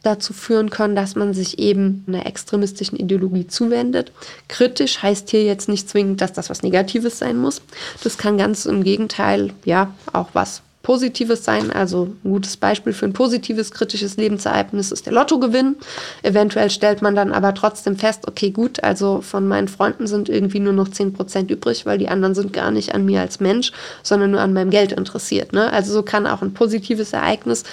dazu 0.04 0.34
führen 0.34 0.70
können, 0.70 0.96
dass 0.96 1.16
man 1.16 1.34
sich 1.34 1.60
eben 1.60 2.06
einer 2.08 2.26
extremistischen 2.26 2.98
Ideologie 2.98 3.48
zuwendet. 3.48 4.12
Kritisch 4.48 5.02
heißt 5.02 5.30
hier 5.30 5.44
jetzt 5.44 5.68
nicht 5.68 5.90
zwingend, 5.90 6.22
dass 6.22 6.34
das 6.34 6.50
was 6.50 6.64
Negatives 6.64 7.20
sein 7.20 7.38
muss. 7.38 7.62
Das 8.04 8.18
kann 8.18 8.38
ganz 8.38 8.66
im 8.66 8.84
Gegenteil, 8.84 9.54
ja, 9.66 9.94
auch 10.14 10.30
was 10.34 10.62
Positives 10.82 11.44
sein. 11.44 11.72
Also 11.72 12.16
ein 12.24 12.32
gutes 12.32 12.58
Beispiel 12.58 12.94
für 12.94 13.06
ein 13.06 13.14
positives, 13.14 13.72
kritisches 13.72 14.18
Lebensereignis 14.18 14.92
ist 14.92 15.06
der 15.06 15.14
Lottogewinn. 15.14 15.76
Eventuell 16.24 16.70
stellt 16.70 17.02
man 17.02 17.16
dann 17.16 17.34
aber 17.34 17.54
trotzdem 17.54 17.98
fest, 17.98 18.28
okay, 18.28 18.52
gut, 18.52 18.84
also 18.84 19.22
von 19.22 19.48
meinen 19.48 19.68
Freunden 19.68 20.08
sind 20.08 20.30
irgendwie 20.30 20.60
nur 20.60 20.74
noch 20.74 20.88
10% 20.88 21.50
übrig, 21.50 21.86
weil 21.86 21.98
die 21.98 22.08
anderen 22.08 22.34
sind 22.34 22.54
gar 22.54 22.72
nicht 22.72 22.96
an 22.96 23.06
mir 23.06 23.22
als 23.22 23.40
Mensch, 23.40 23.72
sondern 24.04 24.32
nur 24.32 24.42
an 24.42 24.54
meinem 24.54 24.70
Geld 24.70 24.94
interessiert. 24.94 25.52
Ne? 25.52 25.72
Also 25.72 25.92
so 25.92 26.02
kann 26.02 26.26
auch 26.26 26.42
ein 26.42 26.54
positives 26.54 27.12
Ereignis 27.14 27.64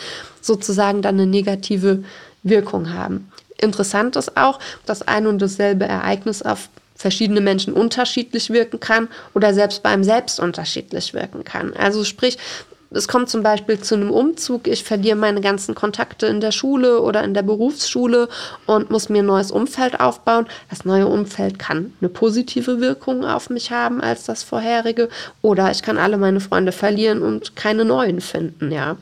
sozusagen 0.41 1.01
dann 1.01 1.15
eine 1.15 1.27
negative 1.27 2.03
Wirkung 2.43 2.93
haben. 2.93 3.31
Interessant 3.59 4.17
ist 4.17 4.37
auch, 4.37 4.59
dass 4.85 5.03
ein 5.03 5.27
und 5.27 5.41
dasselbe 5.41 5.87
Ereignis 5.87 6.43
auf 6.43 6.69
verschiedene 6.97 7.41
Menschen 7.41 7.75
unterschiedlich 7.75 8.51
wirken 8.51 8.81
kann 8.81 9.09
oder 9.35 9.55
selbst 9.55 9.83
beim 9.83 10.03
Selbst 10.03 10.41
unterschiedlich 10.41 11.15
wirken 11.15 11.45
kann. 11.45 11.75
Also 11.75 12.05
sprich, 12.05 12.39
es 12.91 13.09
kommt 13.09 13.29
zum 13.29 13.43
Beispiel 13.43 13.81
zu 13.81 13.95
einem 13.95 14.11
Umzug, 14.11 14.69
ich 14.69 14.85
verliere 14.85 15.17
meine 15.17 15.41
ganzen 15.41 15.75
Kontakte 15.75 16.27
in 16.27 16.41
der 16.41 16.53
Schule 16.53 17.01
oder 17.01 17.25
in 17.25 17.35
der 17.35 17.43
Berufsschule 17.43 18.29
und 18.67 18.91
muss 18.91 19.09
mir 19.09 19.23
ein 19.23 19.27
neues 19.27 19.51
Umfeld 19.51 20.01
aufbauen. 20.01 20.47
Das 20.71 20.85
neue 20.85 21.07
Umfeld 21.07 21.59
kann 21.59 21.93
eine 22.01 22.09
positive 22.09 22.81
Wirkung 22.81 23.25
auf 23.25 23.51
mich 23.51 23.73
haben 23.73 24.01
als 24.01 24.25
das 24.25 24.43
vorherige 24.43 25.09
oder 25.43 25.71
ich 25.71 25.83
kann 25.83 25.99
alle 25.99 26.17
meine 26.17 26.41
Freunde 26.41 26.73
verlieren 26.73 27.23
und 27.23 27.57
keine 27.57 27.85
neuen 27.85 28.21
finden, 28.21 28.71
ja. 28.71 28.97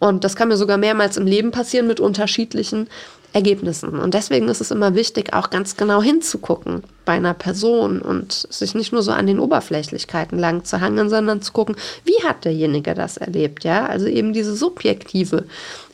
Und 0.00 0.24
das 0.24 0.34
kann 0.34 0.48
mir 0.48 0.56
sogar 0.56 0.78
mehrmals 0.78 1.18
im 1.18 1.26
Leben 1.26 1.50
passieren 1.50 1.86
mit 1.86 2.00
unterschiedlichen 2.00 2.88
Ergebnissen. 3.32 3.98
Und 3.98 4.14
deswegen 4.14 4.48
ist 4.48 4.60
es 4.60 4.70
immer 4.70 4.94
wichtig, 4.94 5.32
auch 5.32 5.50
ganz 5.50 5.76
genau 5.76 6.02
hinzugucken 6.02 6.82
bei 7.04 7.12
einer 7.12 7.34
Person 7.34 8.02
und 8.02 8.32
sich 8.32 8.74
nicht 8.74 8.92
nur 8.92 9.02
so 9.02 9.12
an 9.12 9.26
den 9.26 9.38
Oberflächlichkeiten 9.38 10.38
lang 10.38 10.64
zu 10.64 10.80
hangeln, 10.80 11.08
sondern 11.08 11.40
zu 11.40 11.52
gucken, 11.52 11.76
wie 12.04 12.24
hat 12.24 12.44
derjenige 12.44 12.94
das 12.94 13.16
erlebt, 13.16 13.64
ja? 13.64 13.86
Also 13.86 14.06
eben 14.06 14.32
diese 14.32 14.56
subjektive 14.56 15.44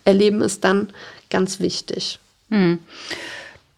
Erleben 0.04 0.40
ist 0.40 0.64
dann 0.64 0.88
ganz 1.28 1.60
wichtig. 1.60 2.18
Hm. 2.50 2.78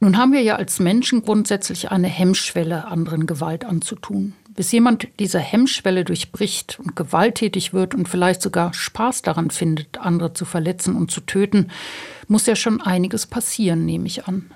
Nun 0.01 0.17
haben 0.17 0.33
wir 0.33 0.43
ja 0.43 0.57
als 0.57 0.79
Menschen 0.79 1.23
grundsätzlich 1.23 1.91
eine 1.91 2.07
Hemmschwelle, 2.07 2.87
anderen 2.87 3.27
Gewalt 3.27 3.65
anzutun. 3.65 4.35
Bis 4.59 4.73
jemand 4.73 5.07
diese 5.21 5.39
Hemmschwelle 5.39 6.03
durchbricht 6.03 6.81
und 6.81 6.97
gewalttätig 6.97 7.73
wird 7.73 7.95
und 7.95 8.09
vielleicht 8.09 8.43
sogar 8.43 8.75
Spaß 8.75 9.23
daran 9.23 9.53
findet, 9.53 9.99
andere 10.01 10.33
zu 10.33 10.45
verletzen 10.45 10.97
und 10.97 11.13
zu 11.13 11.21
töten, 11.21 11.71
muss 12.27 12.47
ja 12.47 12.57
schon 12.57 12.81
einiges 12.81 13.29
passieren, 13.29 13.87
nehme 13.87 14.09
ich 14.09 14.27
an. 14.27 14.51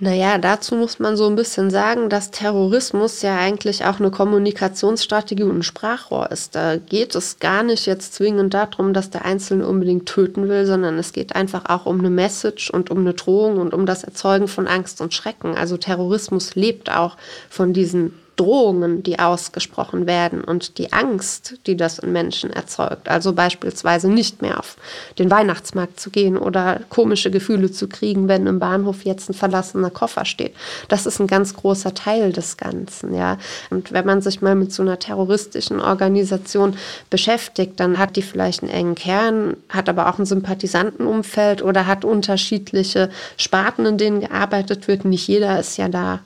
Naja, 0.00 0.36
dazu 0.38 0.74
muss 0.74 0.98
man 0.98 1.16
so 1.16 1.28
ein 1.28 1.36
bisschen 1.36 1.70
sagen, 1.70 2.08
dass 2.08 2.32
Terrorismus 2.32 3.22
ja 3.22 3.38
eigentlich 3.38 3.84
auch 3.84 4.00
eine 4.00 4.10
Kommunikationsstrategie 4.10 5.44
und 5.44 5.58
ein 5.58 5.62
Sprachrohr 5.62 6.32
ist. 6.32 6.56
Da 6.56 6.76
geht 6.76 7.14
es 7.14 7.38
gar 7.38 7.62
nicht 7.62 7.86
jetzt 7.86 8.14
zwingend 8.14 8.52
darum, 8.52 8.94
dass 8.94 9.10
der 9.10 9.24
Einzelne 9.24 9.64
unbedingt 9.64 10.06
töten 10.06 10.48
will, 10.48 10.66
sondern 10.66 10.98
es 10.98 11.12
geht 11.12 11.36
einfach 11.36 11.66
auch 11.66 11.86
um 11.86 12.00
eine 12.00 12.10
Message 12.10 12.68
und 12.68 12.90
um 12.90 12.98
eine 12.98 13.14
Drohung 13.14 13.58
und 13.58 13.74
um 13.74 13.86
das 13.86 14.02
Erzeugen 14.02 14.48
von 14.48 14.66
Angst 14.66 15.00
und 15.00 15.14
Schrecken. 15.14 15.54
Also 15.56 15.76
Terrorismus 15.76 16.56
lebt 16.56 16.90
auch 16.90 17.16
von 17.48 17.72
diesen 17.72 18.14
Drohungen, 18.42 19.04
die 19.04 19.20
ausgesprochen 19.20 20.06
werden 20.06 20.42
und 20.42 20.78
die 20.78 20.92
Angst, 20.92 21.54
die 21.66 21.76
das 21.76 22.00
in 22.00 22.10
Menschen 22.10 22.50
erzeugt. 22.50 23.08
Also 23.08 23.32
beispielsweise 23.32 24.10
nicht 24.10 24.42
mehr 24.42 24.58
auf 24.58 24.76
den 25.18 25.30
Weihnachtsmarkt 25.30 26.00
zu 26.00 26.10
gehen 26.10 26.36
oder 26.36 26.80
komische 26.88 27.30
Gefühle 27.30 27.70
zu 27.70 27.86
kriegen, 27.86 28.26
wenn 28.26 28.48
im 28.48 28.58
Bahnhof 28.58 29.04
jetzt 29.04 29.30
ein 29.30 29.34
verlassener 29.34 29.90
Koffer 29.90 30.24
steht. 30.24 30.54
Das 30.88 31.06
ist 31.06 31.20
ein 31.20 31.28
ganz 31.28 31.54
großer 31.54 31.94
Teil 31.94 32.32
des 32.32 32.56
Ganzen, 32.56 33.14
ja. 33.14 33.38
Und 33.70 33.92
wenn 33.92 34.06
man 34.06 34.22
sich 34.22 34.42
mal 34.42 34.56
mit 34.56 34.72
so 34.72 34.82
einer 34.82 34.98
terroristischen 34.98 35.80
Organisation 35.80 36.76
beschäftigt, 37.10 37.78
dann 37.78 37.96
hat 37.98 38.16
die 38.16 38.22
vielleicht 38.22 38.62
einen 38.62 38.72
engen 38.72 38.94
Kern, 38.96 39.56
hat 39.68 39.88
aber 39.88 40.08
auch 40.08 40.18
ein 40.18 40.26
Sympathisantenumfeld 40.26 41.62
oder 41.62 41.86
hat 41.86 42.04
unterschiedliche 42.04 43.08
Sparten, 43.36 43.86
in 43.86 43.98
denen 43.98 44.20
gearbeitet 44.20 44.88
wird. 44.88 45.04
Nicht 45.04 45.28
jeder 45.28 45.60
ist 45.60 45.76
ja 45.76 45.88
da 45.88 46.20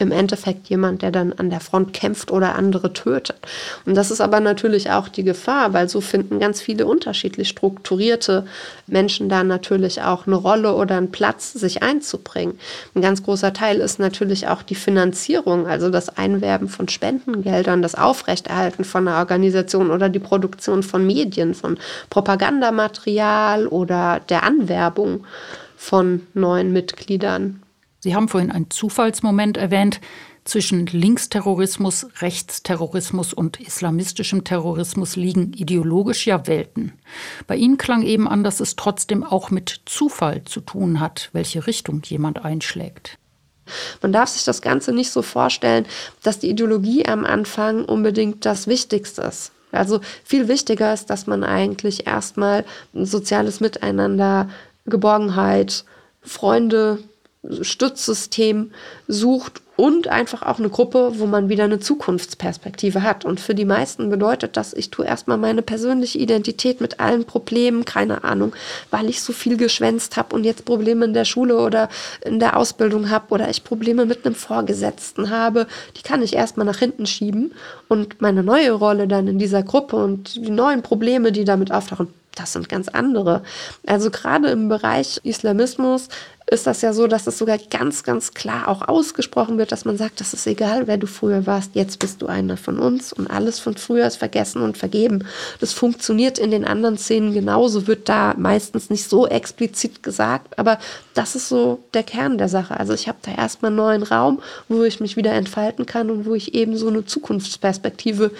im 0.00 0.12
Endeffekt 0.12 0.68
jemand, 0.68 1.02
der 1.02 1.10
dann 1.10 1.32
an 1.34 1.50
der 1.50 1.60
Front 1.60 1.92
kämpft 1.92 2.30
oder 2.30 2.54
andere 2.54 2.92
tötet. 2.92 3.40
Und 3.84 3.94
das 3.94 4.10
ist 4.10 4.20
aber 4.20 4.40
natürlich 4.40 4.90
auch 4.90 5.08
die 5.08 5.24
Gefahr, 5.24 5.72
weil 5.72 5.88
so 5.88 6.00
finden 6.00 6.38
ganz 6.38 6.60
viele 6.60 6.86
unterschiedlich 6.86 7.48
strukturierte 7.48 8.46
Menschen 8.86 9.28
da 9.28 9.44
natürlich 9.44 10.02
auch 10.02 10.26
eine 10.26 10.36
Rolle 10.36 10.74
oder 10.74 10.96
einen 10.96 11.10
Platz, 11.10 11.52
sich 11.52 11.82
einzubringen. 11.82 12.58
Ein 12.94 13.02
ganz 13.02 13.22
großer 13.22 13.52
Teil 13.52 13.80
ist 13.80 13.98
natürlich 13.98 14.48
auch 14.48 14.62
die 14.62 14.74
Finanzierung, 14.74 15.66
also 15.66 15.90
das 15.90 16.16
Einwerben 16.16 16.68
von 16.68 16.88
Spendengeldern, 16.88 17.82
das 17.82 17.94
Aufrechterhalten 17.94 18.84
von 18.84 19.06
einer 19.06 19.18
Organisation 19.18 19.90
oder 19.90 20.08
die 20.08 20.18
Produktion 20.18 20.82
von 20.82 21.06
Medien, 21.06 21.54
von 21.54 21.78
Propagandamaterial 22.08 23.66
oder 23.66 24.20
der 24.28 24.44
Anwerbung 24.44 25.24
von 25.76 26.26
neuen 26.34 26.72
Mitgliedern. 26.72 27.62
Sie 28.00 28.14
haben 28.14 28.28
vorhin 28.28 28.50
einen 28.50 28.70
Zufallsmoment 28.70 29.56
erwähnt. 29.56 30.00
Zwischen 30.44 30.86
Linksterrorismus, 30.86 32.06
Rechtsterrorismus 32.20 33.34
und 33.34 33.60
islamistischem 33.60 34.42
Terrorismus 34.42 35.16
liegen 35.16 35.52
ideologisch 35.52 36.26
ja 36.26 36.46
Welten. 36.46 36.94
Bei 37.46 37.56
Ihnen 37.56 37.76
klang 37.76 38.02
eben 38.02 38.26
an, 38.26 38.42
dass 38.42 38.60
es 38.60 38.74
trotzdem 38.74 39.22
auch 39.22 39.50
mit 39.50 39.82
Zufall 39.84 40.42
zu 40.44 40.60
tun 40.60 40.98
hat, 40.98 41.28
welche 41.32 41.66
Richtung 41.66 42.02
jemand 42.06 42.42
einschlägt. 42.42 43.18
Man 44.00 44.12
darf 44.12 44.30
sich 44.30 44.44
das 44.44 44.62
Ganze 44.62 44.92
nicht 44.92 45.10
so 45.10 45.22
vorstellen, 45.22 45.86
dass 46.22 46.38
die 46.38 46.50
Ideologie 46.50 47.06
am 47.06 47.24
Anfang 47.24 47.84
unbedingt 47.84 48.46
das 48.46 48.66
Wichtigste 48.66 49.22
ist. 49.22 49.52
Also 49.72 50.00
viel 50.24 50.48
wichtiger 50.48 50.92
ist, 50.92 51.10
dass 51.10 51.26
man 51.26 51.44
eigentlich 51.44 52.06
erstmal 52.06 52.64
ein 52.94 53.06
soziales 53.06 53.60
Miteinander, 53.60 54.48
Geborgenheit, 54.86 55.84
Freunde, 56.22 56.98
Stützsystem 57.62 58.72
sucht 59.08 59.62
und 59.76 60.08
einfach 60.08 60.42
auch 60.42 60.58
eine 60.58 60.68
Gruppe, 60.68 61.12
wo 61.14 61.24
man 61.24 61.48
wieder 61.48 61.64
eine 61.64 61.80
Zukunftsperspektive 61.80 63.02
hat. 63.02 63.24
Und 63.24 63.40
für 63.40 63.54
die 63.54 63.64
meisten 63.64 64.10
bedeutet 64.10 64.58
das, 64.58 64.74
ich 64.74 64.90
tue 64.90 65.06
erstmal 65.06 65.38
meine 65.38 65.62
persönliche 65.62 66.18
Identität 66.18 66.82
mit 66.82 67.00
allen 67.00 67.24
Problemen, 67.24 67.86
keine 67.86 68.22
Ahnung, 68.22 68.52
weil 68.90 69.08
ich 69.08 69.22
so 69.22 69.32
viel 69.32 69.56
geschwänzt 69.56 70.18
habe 70.18 70.36
und 70.36 70.44
jetzt 70.44 70.66
Probleme 70.66 71.06
in 71.06 71.14
der 71.14 71.24
Schule 71.24 71.58
oder 71.58 71.88
in 72.22 72.40
der 72.40 72.58
Ausbildung 72.58 73.08
habe 73.08 73.32
oder 73.32 73.48
ich 73.48 73.64
Probleme 73.64 74.04
mit 74.04 74.26
einem 74.26 74.34
Vorgesetzten 74.34 75.30
habe, 75.30 75.66
die 75.96 76.02
kann 76.02 76.20
ich 76.20 76.34
erstmal 76.34 76.66
nach 76.66 76.78
hinten 76.78 77.06
schieben 77.06 77.54
und 77.88 78.20
meine 78.20 78.42
neue 78.42 78.72
Rolle 78.72 79.08
dann 79.08 79.28
in 79.28 79.38
dieser 79.38 79.62
Gruppe 79.62 79.96
und 79.96 80.36
die 80.36 80.50
neuen 80.50 80.82
Probleme, 80.82 81.32
die 81.32 81.46
damit 81.46 81.72
auftauchen, 81.72 82.08
das 82.36 82.52
sind 82.52 82.68
ganz 82.68 82.88
andere. 82.88 83.42
Also 83.86 84.10
gerade 84.10 84.50
im 84.50 84.68
Bereich 84.68 85.20
Islamismus 85.24 86.08
ist 86.50 86.66
das 86.66 86.82
ja 86.82 86.92
so, 86.92 87.06
dass 87.06 87.28
es 87.28 87.38
sogar 87.38 87.58
ganz, 87.58 88.02
ganz 88.02 88.34
klar 88.34 88.66
auch 88.66 88.88
ausgesprochen 88.88 89.56
wird, 89.56 89.70
dass 89.70 89.84
man 89.84 89.96
sagt, 89.96 90.20
das 90.20 90.34
ist 90.34 90.48
egal, 90.48 90.88
wer 90.88 90.96
du 90.96 91.06
früher 91.06 91.46
warst, 91.46 91.76
jetzt 91.76 92.00
bist 92.00 92.20
du 92.22 92.26
einer 92.26 92.56
von 92.56 92.80
uns 92.80 93.12
und 93.12 93.30
alles 93.30 93.60
von 93.60 93.76
früher 93.76 94.04
ist 94.04 94.16
vergessen 94.16 94.60
und 94.60 94.76
vergeben. 94.76 95.24
Das 95.60 95.72
funktioniert 95.72 96.40
in 96.40 96.50
den 96.50 96.64
anderen 96.64 96.98
Szenen 96.98 97.32
genauso, 97.32 97.86
wird 97.86 98.08
da 98.08 98.34
meistens 98.36 98.90
nicht 98.90 99.08
so 99.08 99.28
explizit 99.28 100.02
gesagt, 100.02 100.58
aber 100.58 100.80
das 101.14 101.36
ist 101.36 101.48
so 101.48 101.84
der 101.94 102.02
Kern 102.02 102.36
der 102.36 102.48
Sache. 102.48 102.78
Also 102.78 102.94
ich 102.94 103.06
habe 103.06 103.18
da 103.22 103.32
erstmal 103.32 103.68
einen 103.68 103.76
neuen 103.76 104.02
Raum, 104.02 104.42
wo 104.68 104.82
ich 104.82 104.98
mich 104.98 105.16
wieder 105.16 105.32
entfalten 105.32 105.86
kann 105.86 106.10
und 106.10 106.26
wo 106.26 106.34
ich 106.34 106.54
eben 106.54 106.76
so 106.76 106.88
eine 106.88 107.04
Zukunftsperspektive 107.04 108.32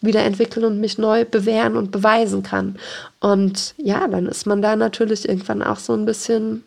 wieder 0.00 0.22
entwickeln 0.22 0.64
und 0.64 0.80
mich 0.80 0.96
neu 0.96 1.26
bewähren 1.26 1.76
und 1.76 1.90
beweisen 1.90 2.42
kann. 2.42 2.76
Und 3.20 3.74
ja, 3.76 4.08
dann 4.08 4.24
ist 4.26 4.46
man 4.46 4.62
da 4.62 4.74
natürlich 4.74 5.28
irgendwann 5.28 5.62
auch 5.62 5.78
so 5.78 5.92
ein 5.92 6.06
bisschen 6.06 6.64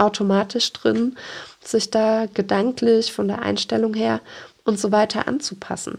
automatisch 0.00 0.72
drin, 0.72 1.16
sich 1.62 1.90
da 1.90 2.26
gedanklich 2.32 3.12
von 3.12 3.28
der 3.28 3.42
Einstellung 3.42 3.94
her 3.94 4.20
und 4.64 4.78
so 4.78 4.92
weiter 4.92 5.28
anzupassen. 5.28 5.98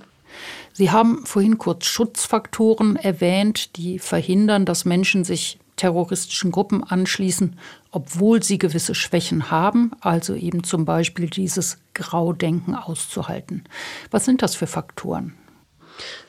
Sie 0.73 0.91
haben 0.91 1.25
vorhin 1.25 1.57
kurz 1.57 1.85
Schutzfaktoren 1.85 2.95
erwähnt, 2.95 3.75
die 3.77 3.99
verhindern, 3.99 4.65
dass 4.65 4.85
Menschen 4.85 5.23
sich 5.23 5.59
terroristischen 5.75 6.51
Gruppen 6.51 6.83
anschließen, 6.83 7.57
obwohl 7.91 8.43
sie 8.43 8.57
gewisse 8.57 8.95
Schwächen 8.95 9.51
haben, 9.51 9.91
also 9.99 10.35
eben 10.35 10.63
zum 10.63 10.85
Beispiel 10.85 11.29
dieses 11.29 11.77
Graudenken 11.93 12.75
auszuhalten. 12.75 13.63
Was 14.11 14.25
sind 14.25 14.41
das 14.41 14.55
für 14.55 14.67
Faktoren? 14.67 15.33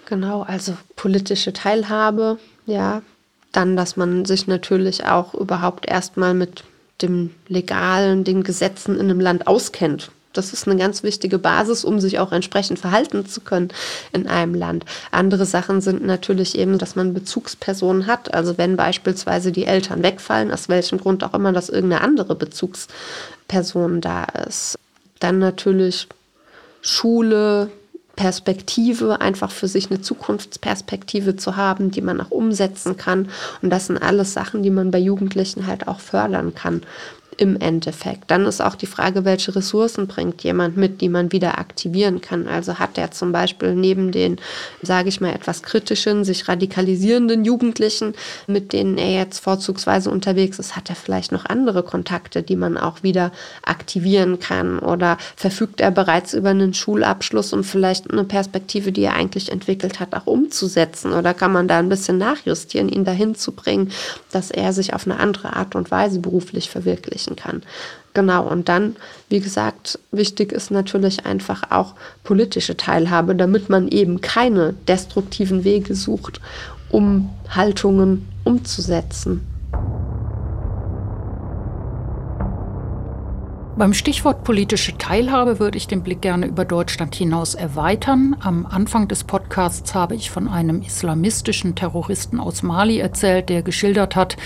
Genau, 0.07 0.43
also 0.43 0.77
politische 0.97 1.53
Teilhabe, 1.53 2.39
ja, 2.67 3.03
dann, 3.53 3.77
dass 3.77 3.97
man 3.97 4.25
sich 4.25 4.47
natürlich 4.47 5.05
auch 5.05 5.35
überhaupt 5.35 5.87
erstmal 5.87 6.35
mit 6.35 6.65
dem 7.03 7.31
Legalen, 7.49 8.25
den 8.25 8.43
Gesetzen 8.43 8.95
in 8.95 9.11
einem 9.11 9.21
Land 9.21 9.47
auskennt. 9.47 10.11
Das 10.33 10.53
ist 10.53 10.67
eine 10.67 10.79
ganz 10.79 11.03
wichtige 11.03 11.39
Basis, 11.39 11.85
um 11.85 12.01
sich 12.01 12.19
auch 12.19 12.33
entsprechend 12.33 12.79
verhalten 12.79 13.27
zu 13.27 13.41
können 13.41 13.69
in 14.13 14.27
einem 14.27 14.55
Land. 14.55 14.85
Andere 15.11 15.45
Sachen 15.45 15.81
sind 15.81 16.05
natürlich 16.05 16.57
eben, 16.57 16.79
dass 16.79 16.97
man 16.97 17.13
Bezugspersonen 17.13 18.07
hat. 18.07 18.33
Also 18.33 18.57
wenn 18.57 18.77
beispielsweise 18.77 19.53
die 19.53 19.67
Eltern 19.67 20.03
wegfallen, 20.03 20.51
aus 20.51 20.69
welchem 20.69 20.99
Grund 20.99 21.23
auch 21.23 21.35
immer, 21.35 21.53
dass 21.53 21.69
irgendeine 21.69 22.03
andere 22.03 22.35
Bezugsperson 22.35 24.01
da 24.01 24.25
ist. 24.25 24.79
Dann 25.21 25.39
natürlich 25.39 26.09
Schule, 26.81 27.71
Perspektive, 28.17 29.21
einfach 29.21 29.51
für 29.51 29.69
sich 29.69 29.91
eine 29.91 30.01
Zukunftsperspektive 30.01 31.37
zu 31.37 31.57
haben, 31.57 31.91
die 31.91 32.03
man 32.03 32.21
auch 32.21 32.31
umsetzen 32.31 32.97
kann. 32.97 33.29
Und 33.63 33.71
das 33.71 33.87
sind 33.87 33.99
alles 33.99 34.33
Sachen, 34.33 34.63
die 34.63 34.71
man 34.71 34.91
bei 34.91 34.99
Jugendlichen 34.99 35.67
halt 35.67 35.89
auch 35.89 36.01
fördern 36.01 36.55
kann 36.55 36.83
im 37.39 37.59
Endeffekt. 37.59 38.31
Dann 38.31 38.45
ist 38.45 38.61
auch 38.61 38.75
die 38.75 38.87
Frage, 38.87 39.25
welche 39.25 39.55
Ressourcen 39.55 40.07
bringt 40.07 40.43
jemand 40.43 40.77
mit, 40.77 41.01
die 41.01 41.09
man 41.09 41.33
wieder 41.33 41.59
aktivieren 41.59 42.21
kann. 42.21 42.47
Also 42.47 42.79
hat 42.79 42.99
er 42.99 43.11
zum 43.11 43.33
Beispiel 43.33 43.75
neben 43.75 44.13
den, 44.13 44.39
sage 44.83 45.09
ich 45.09 45.21
mal, 45.21 45.33
etwas 45.33 45.63
kritischen, 45.63 46.25
sich 46.25 46.49
radikalisierenden 46.49 47.45
Jugendlichen, 47.45 48.15
mit 48.47 48.73
denen 48.73 48.99
er 48.99 49.13
jetzt 49.13 49.39
vorzugsweise 49.39 50.11
unterwegs 50.11 50.59
ist, 50.59 50.77
hat 50.77 50.91
er 50.91 50.97
vielleicht 50.97 51.33
noch 51.33 51.47
andere 51.47 51.83
Kontakte, 51.83 52.43
die 52.43 52.57
man 52.57 52.77
auch 52.77 53.03
wieder 53.03 53.33
aktivieren 53.63 54.39
kann 54.39 54.79
oder 54.79 55.17
verfügt 55.37 55.81
er 55.81 55.91
bereits 55.91 56.35
über 56.35 56.51
einen 56.51 56.75
Schulabschluss 56.75 57.53
und 57.53 57.65
vielleicht 57.65 58.11
eine 58.11 58.25
Perspektive, 58.25 58.93
die 58.93 59.03
er 59.03 59.15
eigentlich 59.15 59.51
entwickelt 59.51 60.01
hat, 60.01 60.15
auch 60.15 60.27
umzusetzen 60.27 61.13
oder 61.13 61.35
kann 61.35 61.53
man 61.53 61.69
da 61.69 61.79
ein 61.79 61.89
bisschen 61.89 62.19
nachjustieren, 62.19 62.89
ihn 62.89 63.05
dahin 63.05 63.35
zu 63.35 63.53
bringen, 63.53 63.91
dass 64.31 64.51
er 64.51 64.73
sich 64.73 64.95
auf 64.95 65.07
eine 65.07 65.19
andere 65.19 65.57
Art 65.57 65.75
und 65.75 65.91
Weise 65.91 66.19
beruflich 66.19 66.69
verwirklichen 66.71 67.22
erreichen 67.23 67.37
kann. 67.37 67.63
Genau, 68.15 68.47
und 68.47 68.69
dann, 68.69 68.97
wie 69.31 69.41
gesagt, 69.41 69.99
wichtig 70.11 70.53
ist 70.53 70.71
natürlich 70.71 71.25
einfach 71.25 71.71
auch 71.71 71.95
politische 72.25 72.77
Teilhabe, 72.77 73.35
damit 73.35 73.71
man 73.71 73.89
eben 73.89 74.21
keine 74.21 74.75
destruktiven 74.87 75.65
Wege 75.65 75.95
sucht, 75.95 76.41
um 76.91 77.31
Haltungen 77.49 78.29
umzusetzen. 78.45 79.41
Beim 83.75 83.95
Stichwort 83.95 84.45
politische 84.45 84.99
Teilhabe 84.99 85.59
würde 85.59 85.79
ich 85.79 85.87
den 85.87 86.03
Blick 86.03 86.21
gerne 86.21 86.47
über 86.47 86.67
Deutschland 86.67 87.15
hinaus 87.15 87.55
erweitern. 87.55 88.37
Am 88.41 88.67
Anfang 88.67 89.09
des 89.09 89.25
Podcasts 89.25 89.95
habe 89.95 90.15
ich 90.15 90.31
von 90.31 90.47
einem 90.47 90.83
islamistischen 90.83 91.75
Terroristen 91.75 92.39
aus 92.39 92.63
Mali 92.63 92.99
erzählt, 92.99 93.49
der 93.49 93.63
geschildert 93.63 94.15
hat, 94.15 94.37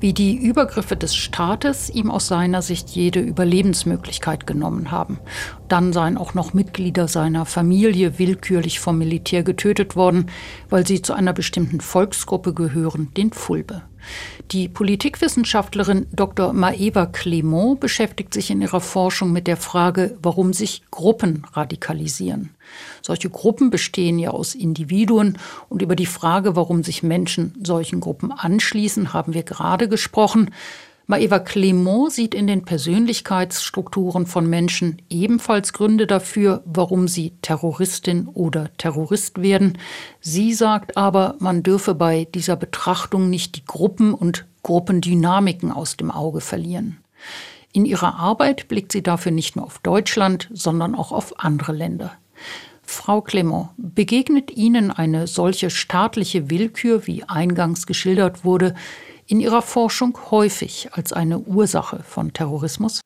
wie 0.00 0.12
die 0.12 0.36
Übergriffe 0.36 0.96
des 0.96 1.16
Staates 1.16 1.88
ihm 1.88 2.10
aus 2.10 2.26
seiner 2.26 2.60
Sicht 2.60 2.90
jede 2.90 3.20
Überlebensmöglichkeit 3.20 4.46
genommen 4.46 4.90
haben. 4.90 5.18
Dann 5.66 5.94
seien 5.94 6.18
auch 6.18 6.34
noch 6.34 6.52
Mitglieder 6.52 7.08
seiner 7.08 7.46
Familie 7.46 8.18
willkürlich 8.18 8.80
vom 8.80 8.98
Militär 8.98 9.42
getötet 9.44 9.96
worden, 9.96 10.26
weil 10.68 10.86
sie 10.86 11.00
zu 11.00 11.14
einer 11.14 11.32
bestimmten 11.32 11.80
Volksgruppe 11.80 12.52
gehören, 12.52 13.08
den 13.16 13.32
Fulbe. 13.32 13.82
Die 14.50 14.68
Politikwissenschaftlerin 14.68 16.06
Dr. 16.12 16.52
Maeva 16.52 17.06
Clement 17.06 17.80
beschäftigt 17.80 18.34
sich 18.34 18.50
in 18.50 18.60
ihrer 18.60 18.80
Forschung 18.80 19.32
mit 19.32 19.46
der 19.46 19.56
Frage, 19.56 20.16
warum 20.22 20.52
sich 20.52 20.82
Gruppen 20.90 21.44
radikalisieren. 21.52 22.50
Solche 23.02 23.30
Gruppen 23.30 23.70
bestehen 23.70 24.18
ja 24.18 24.30
aus 24.30 24.54
Individuen 24.54 25.38
und 25.68 25.82
über 25.82 25.96
die 25.96 26.06
Frage, 26.06 26.56
warum 26.56 26.82
sich 26.82 27.02
Menschen 27.02 27.54
solchen 27.62 28.00
Gruppen 28.00 28.32
anschließen, 28.32 29.12
haben 29.12 29.34
wir 29.34 29.42
gerade 29.42 29.88
gesprochen. 29.88 30.50
Maeva 31.06 31.36
Clément 31.36 32.10
sieht 32.10 32.34
in 32.34 32.46
den 32.46 32.64
Persönlichkeitsstrukturen 32.64 34.24
von 34.24 34.48
Menschen 34.48 35.02
ebenfalls 35.10 35.74
Gründe 35.74 36.06
dafür, 36.06 36.62
warum 36.64 37.08
sie 37.08 37.34
Terroristin 37.42 38.26
oder 38.26 38.70
Terrorist 38.78 39.42
werden. 39.42 39.76
Sie 40.20 40.54
sagt 40.54 40.96
aber, 40.96 41.36
man 41.40 41.62
dürfe 41.62 41.94
bei 41.94 42.26
dieser 42.34 42.56
Betrachtung 42.56 43.28
nicht 43.28 43.56
die 43.56 43.64
Gruppen 43.66 44.14
und 44.14 44.46
Gruppendynamiken 44.62 45.70
aus 45.70 45.98
dem 45.98 46.10
Auge 46.10 46.40
verlieren. 46.40 46.96
In 47.72 47.84
ihrer 47.84 48.14
Arbeit 48.14 48.68
blickt 48.68 48.92
sie 48.92 49.02
dafür 49.02 49.32
nicht 49.32 49.56
nur 49.56 49.66
auf 49.66 49.80
Deutschland, 49.80 50.48
sondern 50.54 50.94
auch 50.94 51.12
auf 51.12 51.38
andere 51.38 51.72
Länder. 51.72 52.12
Frau 52.82 53.20
Clement, 53.20 53.70
begegnet 53.76 54.50
Ihnen 54.50 54.90
eine 54.90 55.26
solche 55.26 55.70
staatliche 55.70 56.50
Willkür, 56.50 57.06
wie 57.06 57.24
eingangs 57.24 57.86
geschildert 57.86 58.44
wurde, 58.44 58.74
in 59.26 59.40
Ihrer 59.40 59.62
Forschung 59.62 60.18
häufig 60.30 60.88
als 60.92 61.12
eine 61.12 61.38
Ursache 61.38 62.02
von 62.08 62.32
Terrorismus? 62.32 63.00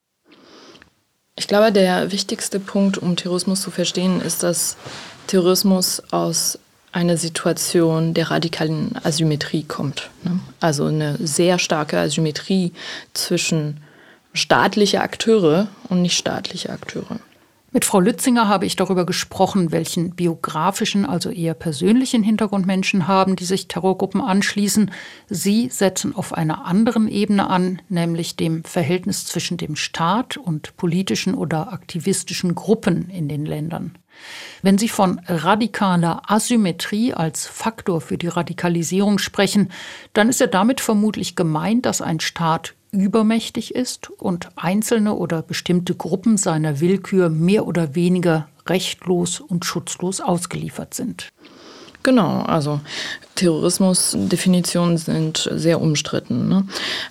Ich 1.37 1.46
glaube, 1.46 1.70
der 1.70 2.11
wichtigste 2.11 2.59
Punkt, 2.59 2.98
um 2.98 3.14
Terrorismus 3.14 3.62
zu 3.62 3.70
verstehen, 3.70 4.20
ist, 4.20 4.42
dass 4.42 4.76
Terrorismus 5.28 6.02
aus 6.11 6.59
einer 6.90 7.16
Situation 7.16 8.14
der 8.14 8.31
radikalen 8.31 8.96
Asymmetrie 9.04 9.62
kommt. 9.62 10.11
Ne? 10.24 10.40
Also 10.59 10.87
eine 10.87 11.16
sehr 11.24 11.59
starke 11.59 11.98
Asymmetrie 11.98 12.72
zwischen 13.14 13.81
staatliche 14.33 15.00
Akteure 15.00 15.68
und 15.88 16.02
nicht 16.02 16.16
staatliche 16.16 16.70
Akteure. 16.70 17.20
Mit 17.70 17.85
Frau 17.85 18.00
Lützinger 18.00 18.48
habe 18.48 18.64
ich 18.64 18.76
darüber 18.76 19.04
gesprochen, 19.04 19.72
welchen 19.72 20.14
biografischen, 20.14 21.04
also 21.04 21.28
eher 21.28 21.52
persönlichen 21.52 22.22
Hintergrund 22.22 22.66
Menschen 22.66 23.07
haben, 23.07 23.37
die 23.37 23.44
sich 23.44 23.68
Terrorgruppen 23.68 24.22
anschließen. 24.22 24.90
Sie 25.28 25.68
setzen 25.68 26.16
auf 26.16 26.33
einer 26.33 26.64
anderen 26.64 27.09
Ebene 27.09 27.50
an, 27.50 27.83
nämlich 27.90 28.37
dem 28.37 28.64
Verhältnis 28.64 29.26
zwischen 29.26 29.59
dem 29.59 29.76
Staat 29.76 30.38
und 30.38 30.78
politischen 30.78 31.35
oder 31.35 31.70
aktivistischen 31.70 32.54
Gruppen 32.54 33.11
in 33.11 33.28
den 33.28 33.44
Ländern. 33.44 33.98
Wenn 34.62 34.78
Sie 34.78 34.88
von 34.88 35.20
radikaler 35.26 36.22
Asymmetrie 36.26 37.12
als 37.12 37.46
Faktor 37.46 38.00
für 38.00 38.16
die 38.16 38.28
Radikalisierung 38.28 39.18
sprechen, 39.18 39.70
dann 40.14 40.31
ist 40.31 40.40
ja 40.40 40.46
damit 40.46 40.81
vermutlich 40.81 41.37
gemeint, 41.37 41.85
dass 41.85 42.00
ein 42.00 42.20
Staat 42.20 42.74
übermächtig 42.90 43.74
ist 43.74 44.11
und 44.11 44.48
einzelne 44.57 45.14
oder 45.14 45.42
bestimmte 45.42 45.94
Gruppen 45.94 46.37
seiner 46.37 46.81
Willkür 46.81 47.29
mehr 47.29 47.66
oder 47.66 47.94
weniger 47.94 48.48
rechtlos 48.66 49.40
und 49.40 49.64
schutzlos 49.64 50.20
ausgeliefert 50.20 50.94
sind. 50.94 51.29
Genau, 52.03 52.42
also 52.42 52.81
Terrorismusdefinitionen 53.35 54.98
sind 54.98 55.48
sehr 55.53 55.81
umstritten. 55.81 56.48
Ne? 56.48 56.64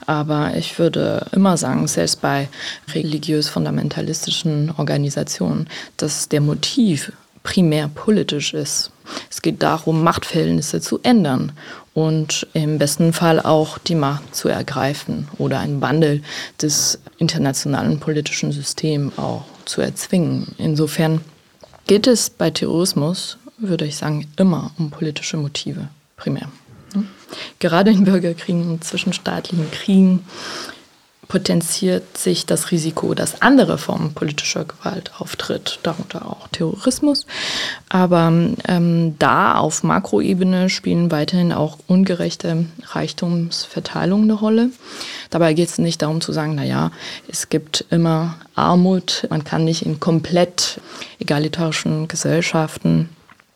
Aber 0.06 0.56
ich 0.56 0.80
würde 0.80 1.28
immer 1.34 1.58
sagen, 1.58 1.88
selbst 1.88 2.22
bei 2.22 2.48
religiös-fundamentalistischen 2.94 4.74
Organisationen, 4.78 5.68
dass 5.98 6.30
der 6.30 6.42
Motiv 6.42 7.12
primär 7.44 7.90
politisch 7.90 8.54
ist. 8.54 8.92
Es 9.30 9.42
geht 9.42 9.64
darum, 9.64 10.04
Machtverhältnisse 10.04 10.82
zu 10.82 11.00
ändern 11.04 11.54
und 11.98 12.46
im 12.54 12.78
besten 12.78 13.12
Fall 13.12 13.40
auch 13.40 13.80
die 13.80 13.96
Macht 13.96 14.36
zu 14.36 14.50
ergreifen 14.50 15.28
oder 15.40 15.58
einen 15.62 15.82
Wandel 15.82 16.22
des 16.62 17.00
internationalen 17.18 18.00
politischen 18.00 18.52
Systems 18.52 19.18
auch 19.18 19.46
zu 19.66 19.82
erzwingen. 19.82 20.54
Insofern 20.60 21.22
geht 21.88 22.06
es 22.06 22.30
bei 22.30 22.52
Terrorismus, 22.52 23.40
würde 23.58 23.86
ich 23.86 23.98
sagen, 23.98 24.28
immer 24.38 24.70
um 24.78 24.92
politische 24.92 25.38
Motive 25.38 25.88
primär. 26.18 26.50
Gerade 27.58 27.90
in 27.90 28.04
Bürgerkriegen 28.04 28.70
und 28.70 28.84
zwischenstaatlichen 28.84 29.72
Kriegen 29.72 30.24
potenziert 31.28 32.18
sich 32.18 32.46
das 32.46 32.72
Risiko, 32.72 33.14
dass 33.14 33.42
andere 33.42 33.78
Formen 33.78 34.14
politischer 34.14 34.66
Gewalt 34.66 35.12
auftritt, 35.20 35.80
darunter 35.84 36.26
auch 36.26 36.48
Terrorismus. 36.50 37.26
Aber 37.90 38.32
ähm, 38.68 39.16
da 39.20 39.56
auf 39.56 39.84
Makroebene 39.84 40.70
spielen 40.70 41.12
weiterhin 41.12 41.52
auch 41.52 41.78
ungerechte 41.88 42.66
Reichtumsverteilungen 42.84 44.30
eine 44.30 44.40
Rolle. 44.40 44.70
Dabei 45.30 45.54
geht 45.54 45.70
es 45.70 45.78
nicht 45.78 46.02
darum 46.02 46.22
zu 46.22 46.32
sagen, 46.32 46.56
na 46.56 46.64
ja, 46.64 46.92
es 47.28 47.50
gibt 47.50 47.86
immer 47.90 48.36
Armut, 48.56 49.28
man 49.30 49.44
kann 49.44 49.66
nicht 49.66 49.86
in 49.86 50.00
komplett 50.00 50.80
egalitarischen 51.20 52.08
Gesellschaften 52.08 53.10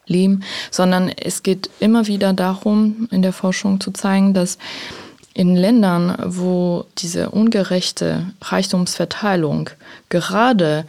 leben, 0.08 0.44
sondern 0.70 1.10
es 1.10 1.42
geht 1.44 1.70
immer 1.80 2.08
wieder 2.08 2.34
darum, 2.34 3.08
in 3.12 3.22
der 3.22 3.34
Forschung 3.34 3.80
zu 3.80 3.92
zeigen, 3.92 4.34
dass 4.34 4.58
in 5.34 5.56
Ländern, 5.56 6.16
wo 6.26 6.86
diese 6.98 7.30
ungerechte 7.30 8.32
Reichtumsverteilung 8.42 9.70
gerade 10.10 10.86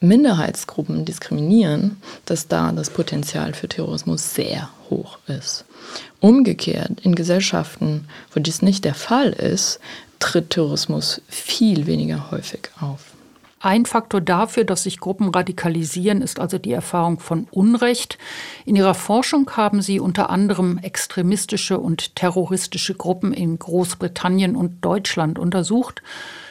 Minderheitsgruppen 0.00 1.04
diskriminieren, 1.04 1.96
dass 2.26 2.48
da 2.48 2.72
das 2.72 2.90
Potenzial 2.90 3.54
für 3.54 3.68
Terrorismus 3.68 4.34
sehr 4.34 4.68
hoch 4.90 5.18
ist. 5.26 5.64
Umgekehrt, 6.20 7.00
in 7.02 7.14
Gesellschaften, 7.14 8.06
wo 8.32 8.40
dies 8.40 8.62
nicht 8.62 8.84
der 8.84 8.94
Fall 8.94 9.30
ist, 9.32 9.80
tritt 10.18 10.50
Terrorismus 10.50 11.20
viel 11.28 11.86
weniger 11.86 12.30
häufig 12.30 12.70
auf. 12.80 13.13
Ein 13.64 13.86
Faktor 13.86 14.20
dafür, 14.20 14.64
dass 14.64 14.82
sich 14.82 15.00
Gruppen 15.00 15.30
radikalisieren, 15.30 16.20
ist 16.20 16.38
also 16.38 16.58
die 16.58 16.72
Erfahrung 16.72 17.18
von 17.18 17.46
Unrecht. 17.50 18.18
In 18.66 18.76
ihrer 18.76 18.92
Forschung 18.92 19.50
haben 19.52 19.80
sie 19.80 20.00
unter 20.00 20.28
anderem 20.28 20.76
extremistische 20.76 21.78
und 21.78 22.14
terroristische 22.14 22.94
Gruppen 22.94 23.32
in 23.32 23.58
Großbritannien 23.58 24.54
und 24.54 24.84
Deutschland 24.84 25.38
untersucht. 25.38 26.02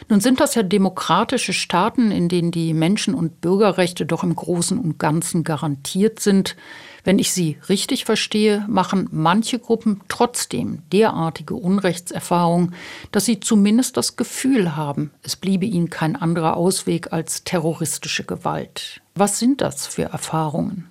Nun 0.10 0.22
sind 0.22 0.40
das 0.40 0.56
ja 0.56 0.64
demokratische 0.64 1.54
Staaten, 1.54 2.10
in 2.10 2.30
denen 2.30 2.50
die 2.50 2.74
Menschen- 2.74 3.14
und 3.14 3.42
Bürgerrechte 3.42 4.08
doch 4.08 4.24
im 4.24 4.36
Großen 4.36 4.80
und 4.80 4.98
Ganzen 4.98 5.44
garantiert 5.44 6.20
sind. 6.20 6.56
Wenn 7.04 7.20
ich 7.20 7.34
Sie 7.34 7.58
richtig 7.68 8.06
verstehe, 8.06 8.66
machen 8.70 9.10
manche 9.12 9.60
Gruppen 9.60 10.02
trotzdem 10.08 10.84
derartige 10.92 11.56
Unrechtserfahrungen, 11.56 12.74
dass 13.12 13.26
sie 13.26 13.42
zumindest 13.42 13.98
das 13.98 14.16
Gefühl 14.16 14.76
haben, 14.76 15.12
es 15.22 15.36
bliebe 15.36 15.66
ihnen 15.66 15.90
kein 15.90 16.16
anderer 16.16 16.56
Ausweg 16.56 17.12
als 17.12 17.44
terroristische 17.44 18.24
Gewalt. 18.24 19.02
Was 19.16 19.38
sind 19.38 19.60
das 19.60 19.86
für 19.86 20.04
Erfahrungen? 20.04 20.90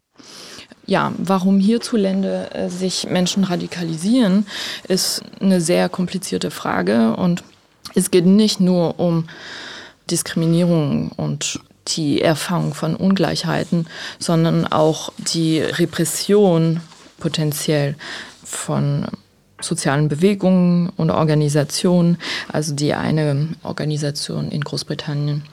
Ja, 0.87 1.13
warum 1.17 1.59
hierzulande 1.61 2.51
äh, 2.53 2.69
sich 2.69 3.09
Menschen 3.09 3.45
radikalisieren, 3.45 4.47
ist 4.89 5.23
eine 5.41 5.61
sehr 5.61 5.89
komplizierte 5.89 6.51
Frage 6.51 7.17
und 7.17 7.45
es 7.95 8.11
geht 8.11 8.27
nicht 8.27 8.61
nur 8.61 8.99
um 8.99 9.29
Diskriminierung 10.11 11.13
und 11.13 11.61
die 11.89 12.23
Erfahrung 12.23 12.75
von 12.75 12.97
Ungleichheiten, 12.97 13.87
sondern 14.19 14.67
auch 14.67 15.13
die 15.19 15.61
Repression 15.61 16.81
potenziell 17.19 17.97
von 18.45 19.07
sozialen 19.61 20.09
Bewegungen 20.09 20.91
und 20.97 21.11
Organisationen. 21.11 22.19
Also 22.49 22.75
die 22.75 22.95
eine 22.95 23.49
Organisation 23.63 24.51
in 24.51 24.63
Großbritannien, 24.63 25.45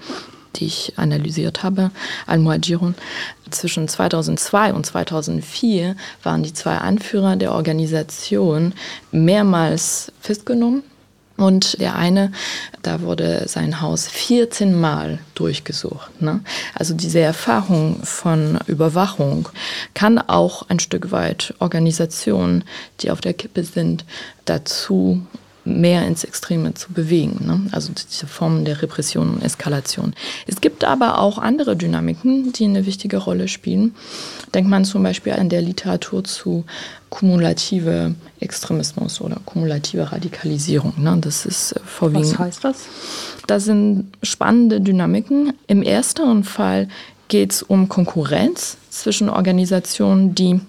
die 0.55 0.65
ich 0.65 0.93
analysiert 0.97 1.63
habe, 1.63 1.91
Al-Muajirun. 2.25 2.95
Zwischen 3.51 3.87
2002 3.87 4.73
und 4.73 4.85
2004 4.85 5.95
waren 6.23 6.43
die 6.43 6.53
zwei 6.53 6.77
Anführer 6.77 7.35
der 7.35 7.53
Organisation 7.53 8.73
mehrmals 9.11 10.11
festgenommen 10.21 10.83
und 11.39 11.79
der 11.79 11.95
eine, 11.95 12.31
da 12.81 13.01
wurde 13.01 13.45
sein 13.47 13.81
Haus 13.81 14.07
14 14.07 14.79
Mal 14.79 15.19
durchgesucht. 15.35 16.21
Ne? 16.21 16.41
Also 16.75 16.93
diese 16.93 17.19
Erfahrung 17.19 18.03
von 18.03 18.59
Überwachung 18.67 19.49
kann 19.93 20.17
auch 20.17 20.69
ein 20.69 20.79
Stück 20.79 21.11
weit 21.11 21.53
Organisationen, 21.59 22.63
die 23.01 23.11
auf 23.11 23.21
der 23.21 23.33
Kippe 23.33 23.63
sind, 23.63 24.05
dazu 24.45 25.25
mehr 25.69 26.05
ins 26.05 26.23
Extreme 26.23 26.73
zu 26.73 26.91
bewegen. 26.91 27.45
Ne? 27.45 27.61
Also 27.71 27.91
diese 27.93 28.27
Formen 28.27 28.65
der 28.65 28.81
Repression 28.81 29.35
und 29.35 29.43
Eskalation. 29.43 30.13
Es 30.47 30.61
gibt 30.61 30.83
aber 30.83 31.19
auch 31.19 31.37
andere 31.37 31.75
Dynamiken, 31.75 32.51
die 32.53 32.65
eine 32.65 32.85
wichtige 32.85 33.17
Rolle 33.17 33.47
spielen. 33.47 33.95
Denkt 34.53 34.69
man 34.69 34.85
zum 34.85 35.03
Beispiel 35.03 35.33
an 35.33 35.49
der 35.49 35.61
Literatur 35.61 36.23
zu 36.23 36.65
kumulative 37.09 38.15
Extremismus 38.39 39.21
oder 39.21 39.37
kumulative 39.45 40.11
Radikalisierung. 40.11 40.93
Ne? 40.97 41.17
Das 41.21 41.45
ist 41.45 41.73
äh, 41.73 41.79
vorwiegend. 41.85 42.33
Was 42.33 42.39
heißt 42.39 42.63
das? 42.63 42.85
Das 43.47 43.65
sind 43.65 44.11
spannende 44.23 44.81
Dynamiken. 44.81 45.53
Im 45.67 45.81
ersten 45.81 46.43
Fall 46.43 46.87
geht 47.27 47.51
es 47.53 47.63
um 47.63 47.89
Konkurrenz 47.89 48.77
zwischen 48.89 49.29
Organisationen, 49.29 50.35
die 50.35 50.59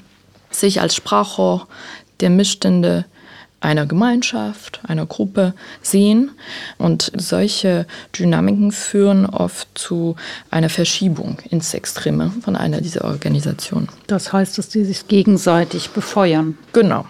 sich 0.50 0.80
als 0.80 0.94
Sprachrohr 0.94 1.66
der 2.20 2.30
Missstände 2.30 3.06
einer 3.60 3.86
Gemeinschaft, 3.86 4.80
einer 4.86 5.06
Gruppe 5.06 5.54
sehen. 5.82 6.30
Und 6.78 7.12
solche 7.16 7.86
Dynamiken 8.18 8.72
führen 8.72 9.26
oft 9.26 9.68
zu 9.74 10.16
einer 10.50 10.68
Verschiebung 10.68 11.38
ins 11.50 11.74
Extreme 11.74 12.32
von 12.42 12.56
einer 12.56 12.80
dieser 12.80 13.04
Organisationen. 13.04 13.88
Das 14.06 14.32
heißt, 14.32 14.58
dass 14.58 14.68
die 14.68 14.84
sich 14.84 15.08
gegenseitig 15.08 15.90
befeuern. 15.90 16.56
Genau. 16.72 17.04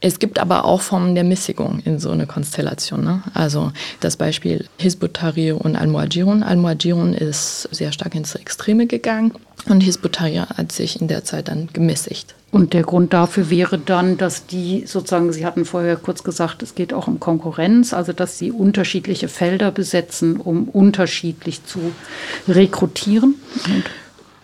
Es 0.00 0.18
gibt 0.18 0.38
aber 0.38 0.64
auch 0.64 0.80
Formen 0.80 1.14
der 1.14 1.24
Missigung 1.24 1.80
in 1.84 1.98
so 1.98 2.10
einer 2.10 2.24
Konstellation. 2.24 3.04
Ne? 3.04 3.22
Also 3.34 3.70
das 4.00 4.16
Beispiel 4.16 4.66
Hizbut 4.78 5.14
Tahrir 5.14 5.60
und 5.60 5.76
Al-Muajirun. 5.76 6.42
Al-Muajirun 6.42 7.12
ist 7.12 7.68
sehr 7.70 7.92
stark 7.92 8.14
ins 8.14 8.34
Extreme 8.34 8.86
gegangen 8.86 9.34
und 9.68 9.82
Hizbut 9.82 10.14
Tahrir 10.14 10.46
hat 10.56 10.72
sich 10.72 11.00
in 11.00 11.08
der 11.08 11.24
Zeit 11.24 11.48
dann 11.48 11.68
gemäßigt. 11.72 12.34
Und 12.52 12.72
der 12.72 12.82
Grund 12.82 13.12
dafür 13.12 13.48
wäre 13.48 13.78
dann, 13.78 14.16
dass 14.16 14.46
die 14.46 14.84
sozusagen, 14.86 15.32
Sie 15.32 15.46
hatten 15.46 15.64
vorher 15.64 15.96
kurz 15.96 16.24
gesagt, 16.24 16.62
es 16.62 16.74
geht 16.74 16.92
auch 16.92 17.06
um 17.06 17.20
Konkurrenz, 17.20 17.92
also 17.92 18.12
dass 18.12 18.38
sie 18.38 18.50
unterschiedliche 18.50 19.28
Felder 19.28 19.70
besetzen, 19.70 20.36
um 20.36 20.68
unterschiedlich 20.68 21.64
zu 21.64 21.92
rekrutieren. 22.48 23.36
Und 23.66 23.84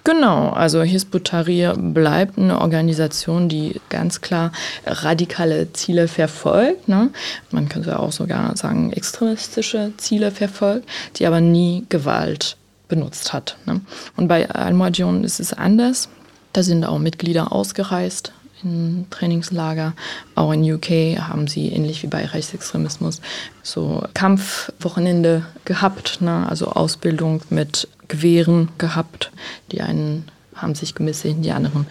Genau, 0.06 0.50
also 0.50 0.84
Hizbut 0.84 1.24
Tahrir 1.24 1.74
bleibt 1.76 2.38
eine 2.38 2.60
Organisation, 2.60 3.48
die 3.48 3.80
ganz 3.88 4.20
klar 4.20 4.52
radikale 4.86 5.72
Ziele 5.72 6.06
verfolgt. 6.06 6.86
Ne? 6.86 7.10
Man 7.50 7.68
könnte 7.68 7.98
auch 7.98 8.12
sogar 8.12 8.56
sagen, 8.56 8.92
extremistische 8.92 9.90
Ziele 9.96 10.30
verfolgt, 10.30 10.88
die 11.16 11.26
aber 11.26 11.40
nie 11.40 11.86
Gewalt 11.88 12.56
benutzt 12.86 13.32
hat. 13.32 13.56
Ne? 13.66 13.80
Und 14.16 14.28
bei 14.28 14.48
Al-Muajion 14.48 15.24
ist 15.24 15.40
es 15.40 15.52
anders. 15.52 16.08
Da 16.56 16.62
sind 16.62 16.86
auch 16.86 16.98
Mitglieder 16.98 17.52
ausgereist 17.52 18.32
in 18.62 19.04
Trainingslager. 19.10 19.92
Auch 20.36 20.52
in 20.52 20.62
UK 20.72 21.20
haben 21.20 21.48
sie, 21.48 21.68
ähnlich 21.68 22.02
wie 22.02 22.06
bei 22.06 22.24
Rechtsextremismus, 22.24 23.20
so 23.62 24.02
Kampfwochenende 24.14 25.44
gehabt, 25.66 26.22
ne? 26.22 26.48
also 26.48 26.68
Ausbildung 26.68 27.42
mit 27.50 27.88
Gewehren 28.08 28.70
gehabt. 28.78 29.32
Die 29.70 29.82
einen 29.82 30.30
haben 30.54 30.74
sich 30.74 30.94
gemäßigt, 30.94 31.44
die 31.44 31.52
anderen 31.52 31.88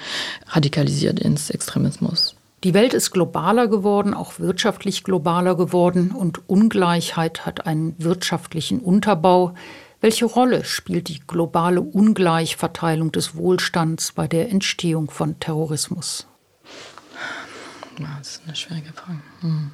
radikalisiert 0.47 1.19
ins 1.19 1.51
Extremismus. 1.51 2.33
Die 2.63 2.73
Welt 2.73 2.95
ist 2.95 3.11
globaler 3.11 3.67
geworden, 3.67 4.15
auch 4.15 4.39
wirtschaftlich 4.39 5.03
globaler 5.03 5.53
geworden 5.53 6.09
und 6.09 6.49
Ungleichheit 6.49 7.45
hat 7.45 7.67
einen 7.67 7.93
wirtschaftlichen 7.99 8.79
Unterbau. 8.79 9.53
Welche 10.01 10.25
Rolle 10.25 10.65
spielt 10.65 11.07
die 11.07 11.19
globale 11.25 11.81
Ungleichverteilung 11.81 13.11
des 13.11 13.35
Wohlstands 13.35 14.11
bei 14.11 14.27
der 14.27 14.49
Entstehung 14.49 15.09
von 15.09 15.39
Terrorismus? 15.39 16.27
Das 17.97 18.27
ist 18.27 18.41
eine 18.45 18.55
schwierige 18.55 18.93
Frage. 18.93 19.19
Hm. 19.41 19.71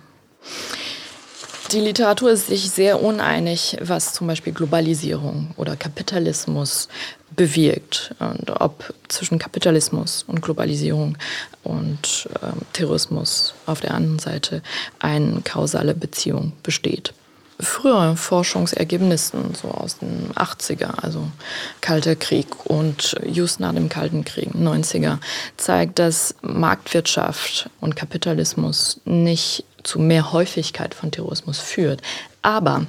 Die 1.72 1.80
Literatur 1.80 2.32
ist 2.32 2.48
sich 2.48 2.70
sehr 2.70 3.02
uneinig, 3.02 3.78
was 3.82 4.14
zum 4.14 4.28
Beispiel 4.28 4.52
Globalisierung 4.52 5.54
oder 5.56 5.78
Kapitalismus 5.78 6.90
bewirkt 7.34 8.14
und 8.20 8.50
ob 8.60 8.94
zwischen 9.08 9.40
Kapitalismus 9.40 10.24
und 10.24 10.42
Globalisierung 10.42 11.18
und 11.64 12.30
äh, 12.42 12.48
Terrorismus 12.74 13.54
auf 13.68 13.80
der 13.80 13.94
anderen 13.94 14.20
Seite 14.20 14.62
eine 15.00 15.42
kausale 15.46 15.96
Beziehung 15.96 16.52
besteht 16.62 17.14
früheren 17.62 18.18
Forschungsergebnissen, 18.18 19.56
so 19.56 19.70
aus 19.70 19.98
den 19.98 20.32
80er, 20.34 21.02
also 21.02 21.28
Kalter 21.80 22.16
Krieg 22.16 22.48
und 22.66 23.16
just 23.26 23.60
nach 23.60 23.74
dem 23.74 23.90
Kalten 23.90 24.26
Krieg, 24.26 24.50
90er, 24.56 25.18
zeigt, 25.58 26.00
dass 26.00 26.36
Marktwirtschaft 26.42 27.70
und 27.80 27.96
Kapitalismus 27.96 29.00
nicht 29.06 29.64
zu 29.84 30.00
mehr 30.00 30.32
Häufigkeit 30.32 30.94
von 30.94 31.12
Terrorismus 31.12 31.60
führt. 31.60 32.02
Aber 32.42 32.86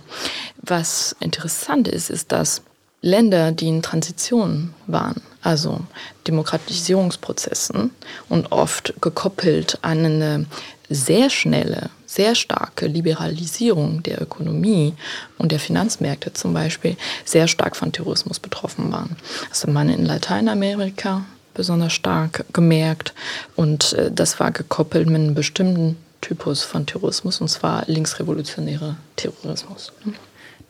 was 0.60 1.16
interessant 1.20 1.88
ist, 1.88 2.10
ist, 2.10 2.32
dass 2.32 2.62
Länder, 3.00 3.52
die 3.52 3.68
in 3.68 3.82
Transition 3.82 4.74
waren, 4.86 5.20
also 5.42 5.80
Demokratisierungsprozessen 6.26 7.90
und 8.28 8.52
oft 8.52 8.94
gekoppelt 9.00 9.78
an 9.82 10.04
eine 10.04 10.46
sehr 10.88 11.30
schnelle 11.30 11.90
sehr 12.12 12.34
starke 12.34 12.86
Liberalisierung 12.86 14.02
der 14.02 14.20
Ökonomie 14.20 14.94
und 15.38 15.50
der 15.50 15.58
Finanzmärkte 15.58 16.34
zum 16.34 16.52
Beispiel 16.52 16.96
sehr 17.24 17.48
stark 17.48 17.74
von 17.74 17.90
Terrorismus 17.90 18.38
betroffen 18.38 18.92
waren. 18.92 19.16
Das 19.48 19.62
hat 19.62 19.70
man 19.70 19.88
in 19.88 20.04
Lateinamerika 20.04 21.24
besonders 21.54 21.94
stark 21.94 22.44
gemerkt 22.52 23.14
und 23.56 23.94
äh, 23.94 24.10
das 24.12 24.40
war 24.40 24.52
gekoppelt 24.52 25.06
mit 25.06 25.22
einem 25.22 25.34
bestimmten 25.34 25.96
Typus 26.20 26.62
von 26.62 26.86
Terrorismus 26.86 27.40
und 27.40 27.48
zwar 27.48 27.84
linksrevolutionärer 27.86 28.96
Terrorismus. 29.16 29.92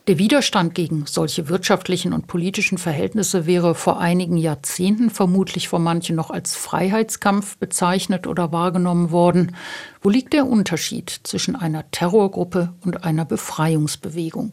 Der 0.07 0.17
Widerstand 0.17 0.75
gegen 0.75 1.05
solche 1.05 1.47
wirtschaftlichen 1.47 2.11
und 2.11 2.27
politischen 2.27 2.77
Verhältnisse 2.77 3.45
wäre 3.45 3.73
vor 3.73 4.01
einigen 4.01 4.35
Jahrzehnten 4.35 5.09
vermutlich 5.09 5.69
von 5.69 5.81
manchen 5.81 6.17
noch 6.17 6.29
als 6.29 6.57
Freiheitskampf 6.57 7.55
bezeichnet 7.57 8.27
oder 8.27 8.51
wahrgenommen 8.51 9.11
worden. 9.11 9.55
Wo 10.01 10.09
liegt 10.09 10.33
der 10.33 10.45
Unterschied 10.45 11.21
zwischen 11.23 11.55
einer 11.55 11.89
Terrorgruppe 11.91 12.73
und 12.81 13.05
einer 13.05 13.23
Befreiungsbewegung? 13.23 14.51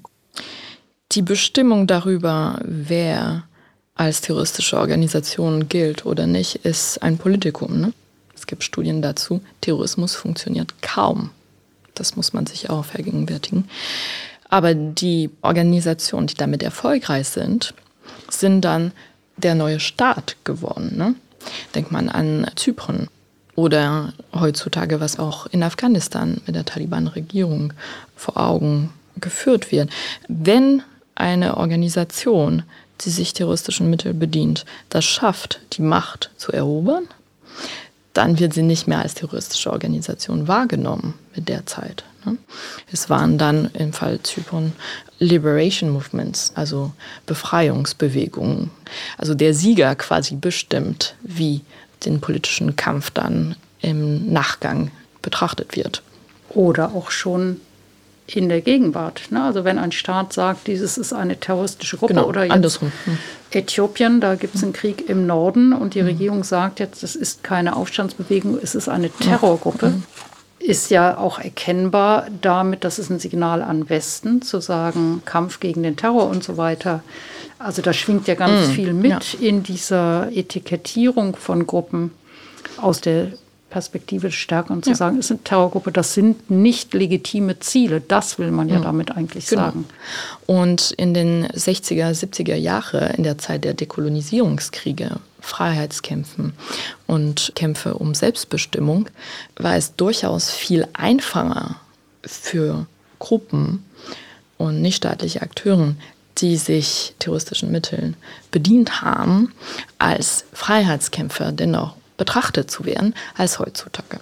Die 1.10 1.22
Bestimmung 1.22 1.88
darüber, 1.88 2.60
wer 2.62 3.42
als 3.96 4.20
terroristische 4.20 4.78
Organisation 4.78 5.68
gilt 5.68 6.06
oder 6.06 6.28
nicht, 6.28 6.64
ist 6.64 7.02
ein 7.02 7.18
Politikum. 7.18 7.80
Ne? 7.80 7.92
Es 8.36 8.46
gibt 8.46 8.62
Studien 8.62 9.02
dazu. 9.02 9.40
Terrorismus 9.62 10.14
funktioniert 10.14 10.80
kaum. 10.80 11.30
Das 11.96 12.14
muss 12.14 12.32
man 12.32 12.46
sich 12.46 12.70
auch 12.70 12.84
vergegenwärtigen. 12.84 13.68
Aber 14.50 14.74
die 14.74 15.30
Organisationen, 15.42 16.26
die 16.26 16.34
damit 16.34 16.62
erfolgreich 16.62 17.28
sind, 17.28 17.72
sind 18.28 18.62
dann 18.62 18.92
der 19.36 19.54
neue 19.54 19.80
Staat 19.80 20.36
geworden. 20.44 20.96
Ne? 20.96 21.14
Denkt 21.74 21.92
man 21.92 22.08
an 22.08 22.50
Zypern 22.56 23.08
oder 23.54 24.12
heutzutage, 24.34 25.00
was 25.00 25.18
auch 25.18 25.46
in 25.46 25.62
Afghanistan 25.62 26.40
mit 26.46 26.56
der 26.56 26.64
Taliban-Regierung 26.64 27.72
vor 28.16 28.36
Augen 28.36 28.90
geführt 29.20 29.72
wird. 29.72 29.90
Wenn 30.28 30.82
eine 31.14 31.56
Organisation, 31.56 32.62
die 33.02 33.10
sich 33.10 33.32
terroristischen 33.32 33.88
Mitteln 33.90 34.18
bedient, 34.18 34.64
das 34.88 35.04
schafft, 35.04 35.60
die 35.72 35.82
Macht 35.82 36.30
zu 36.36 36.52
erobern, 36.52 37.04
dann 38.12 38.38
wird 38.38 38.54
sie 38.54 38.62
nicht 38.62 38.88
mehr 38.88 39.00
als 39.00 39.14
terroristische 39.14 39.72
Organisation 39.72 40.48
wahrgenommen 40.48 41.14
mit 41.34 41.48
der 41.48 41.66
Zeit. 41.66 42.04
Ne? 42.24 42.36
Es 42.92 43.08
waren 43.08 43.38
dann 43.38 43.70
im 43.74 43.92
Fall 43.92 44.20
Zypern 44.22 44.72
Liberation 45.18 45.90
Movements, 45.90 46.52
also 46.54 46.92
Befreiungsbewegungen. 47.26 48.70
Also 49.16 49.34
der 49.34 49.54
Sieger 49.54 49.94
quasi 49.94 50.36
bestimmt, 50.36 51.14
wie 51.22 51.62
den 52.04 52.20
politischen 52.20 52.76
Kampf 52.76 53.10
dann 53.10 53.56
im 53.80 54.32
Nachgang 54.32 54.90
betrachtet 55.22 55.76
wird. 55.76 56.02
Oder 56.48 56.94
auch 56.94 57.10
schon 57.10 57.60
in 58.36 58.48
der 58.48 58.60
Gegenwart. 58.60 59.30
Ne? 59.30 59.42
Also 59.42 59.64
wenn 59.64 59.78
ein 59.78 59.92
Staat 59.92 60.32
sagt, 60.32 60.66
dieses 60.66 60.98
ist 60.98 61.12
eine 61.12 61.38
terroristische 61.38 61.96
Gruppe 61.96 62.14
genau, 62.14 62.26
oder 62.26 62.44
jetzt 62.44 62.52
andersrum. 62.52 62.92
Hm. 63.04 63.18
Äthiopien, 63.52 64.20
da 64.20 64.36
gibt 64.36 64.54
es 64.54 64.62
einen 64.62 64.72
Krieg 64.72 65.08
im 65.08 65.26
Norden 65.26 65.72
und 65.72 65.94
die 65.94 66.00
hm. 66.00 66.06
Regierung 66.06 66.44
sagt 66.44 66.80
jetzt, 66.80 67.02
das 67.02 67.16
ist 67.16 67.42
keine 67.42 67.76
Aufstandsbewegung, 67.76 68.58
es 68.62 68.74
ist 68.74 68.88
eine 68.88 69.10
Terrorgruppe. 69.10 69.86
Hm 69.86 70.02
ist 70.60 70.90
ja 70.90 71.16
auch 71.16 71.38
erkennbar 71.38 72.26
damit, 72.42 72.84
dass 72.84 72.98
es 72.98 73.08
ein 73.08 73.18
Signal 73.18 73.62
an 73.62 73.88
Westen 73.88 74.42
zu 74.42 74.60
sagen, 74.60 75.22
Kampf 75.24 75.58
gegen 75.58 75.82
den 75.82 75.96
Terror 75.96 76.28
und 76.28 76.44
so 76.44 76.58
weiter. 76.58 77.02
Also 77.58 77.82
da 77.82 77.92
schwingt 77.92 78.28
ja 78.28 78.34
ganz 78.34 78.68
mm, 78.68 78.70
viel 78.72 78.92
mit 78.92 79.32
ja. 79.34 79.40
in 79.40 79.62
dieser 79.62 80.30
Etikettierung 80.32 81.34
von 81.34 81.66
Gruppen 81.66 82.12
aus 82.76 83.00
der 83.00 83.32
Perspektive 83.70 84.28
der 84.28 84.33
Stärke 84.33 84.72
und 84.72 84.85
zu 84.85 84.90
ja. 84.90 84.96
sagen, 84.96 85.18
es 85.18 85.28
sind 85.28 85.44
Terrorgruppe, 85.44 85.92
das 85.92 86.12
sind 86.12 86.50
nicht 86.50 86.92
legitime 86.92 87.59
Ziele. 87.61 88.00
Das 88.00 88.38
will 88.38 88.50
man 88.50 88.68
ja 88.68 88.78
mhm. 88.78 88.83
damit 88.83 89.16
eigentlich 89.16 89.46
genau. 89.46 89.62
sagen. 89.62 89.85
Und 90.46 90.90
in 90.92 91.14
den 91.14 91.46
60er, 91.46 92.11
70er 92.11 92.56
Jahre, 92.56 93.14
in 93.16 93.22
der 93.22 93.38
Zeit 93.38 93.64
der 93.64 93.74
Dekolonisierungskriege, 93.74 95.16
Freiheitskämpfen 95.40 96.52
und 97.06 97.52
Kämpfe 97.54 97.94
um 97.94 98.14
Selbstbestimmung, 98.14 99.09
war 99.56 99.76
es 99.76 99.96
durchaus 99.96 100.50
viel 100.50 100.87
einfacher 100.92 101.76
für 102.22 102.87
Gruppen 103.18 103.85
und 104.59 104.83
nichtstaatliche 104.83 105.40
Akteure, 105.40 105.94
die 106.38 106.56
sich 106.56 107.14
terroristischen 107.18 107.70
Mitteln 107.70 108.16
bedient 108.50 109.02
haben, 109.02 109.52
als 109.98 110.44
Freiheitskämpfer 110.52 111.52
dennoch 111.52 111.94
betrachtet 112.20 112.70
zu 112.70 112.85
werden 112.85 113.14
als 113.35 113.59
heutzutage. 113.59 114.20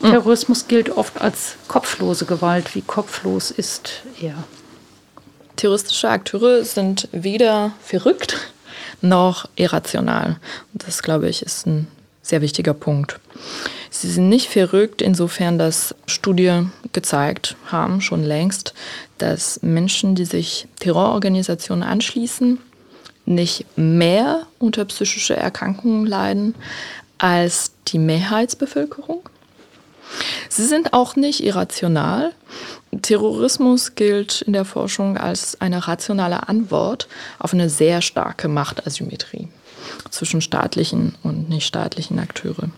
Terrorismus 0.00 0.66
gilt 0.66 0.90
oft 0.90 1.20
als 1.20 1.54
kopflose 1.68 2.26
Gewalt. 2.26 2.74
Wie 2.74 2.82
kopflos 2.82 3.52
ist 3.52 4.02
er? 4.20 4.34
Terroristische 5.54 6.10
Akteure 6.10 6.64
sind 6.64 7.08
weder 7.12 7.70
verrückt 7.80 8.36
noch 9.00 9.48
irrational. 9.54 10.40
Das, 10.72 11.04
glaube 11.04 11.28
ich, 11.28 11.42
ist 11.42 11.66
ein 11.68 11.86
sehr 12.22 12.40
wichtiger 12.40 12.74
Punkt. 12.74 13.20
Sie 13.90 14.10
sind 14.10 14.28
nicht 14.28 14.48
verrückt, 14.48 15.00
insofern, 15.00 15.58
dass 15.58 15.94
Studien 16.06 16.72
gezeigt 16.92 17.54
haben, 17.66 18.00
schon 18.00 18.24
längst, 18.24 18.74
dass 19.18 19.62
Menschen, 19.62 20.16
die 20.16 20.24
sich 20.24 20.66
Terrororganisationen 20.80 21.84
anschließen, 21.84 22.58
nicht 23.24 23.66
mehr 23.76 24.46
unter 24.58 24.84
psychische 24.84 25.36
Erkrankungen 25.36 26.06
leiden 26.06 26.54
als 27.18 27.72
die 27.88 27.98
Mehrheitsbevölkerung. 27.98 29.28
Sie 30.48 30.66
sind 30.66 30.92
auch 30.92 31.16
nicht 31.16 31.42
irrational. 31.42 32.32
Terrorismus 33.00 33.94
gilt 33.94 34.42
in 34.42 34.52
der 34.52 34.64
Forschung 34.64 35.16
als 35.16 35.60
eine 35.60 35.86
rationale 35.88 36.48
Antwort 36.48 37.08
auf 37.38 37.54
eine 37.54 37.70
sehr 37.70 38.02
starke 38.02 38.48
Machtasymmetrie 38.48 39.48
zwischen 40.10 40.40
staatlichen 40.40 41.14
und 41.22 41.48
nichtstaatlichen 41.48 42.18
Akteuren. 42.18 42.72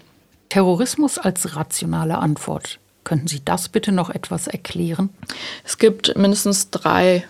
Terrorismus 0.49 1.19
als 1.19 1.57
rationale 1.57 2.19
Antwort. 2.19 2.79
Könnten 3.03 3.27
Sie 3.27 3.45
das 3.45 3.69
bitte 3.69 3.93
noch 3.93 4.09
etwas 4.09 4.47
erklären? 4.47 5.11
Es 5.65 5.79
gibt 5.79 6.17
mindestens 6.17 6.71
drei 6.71 7.25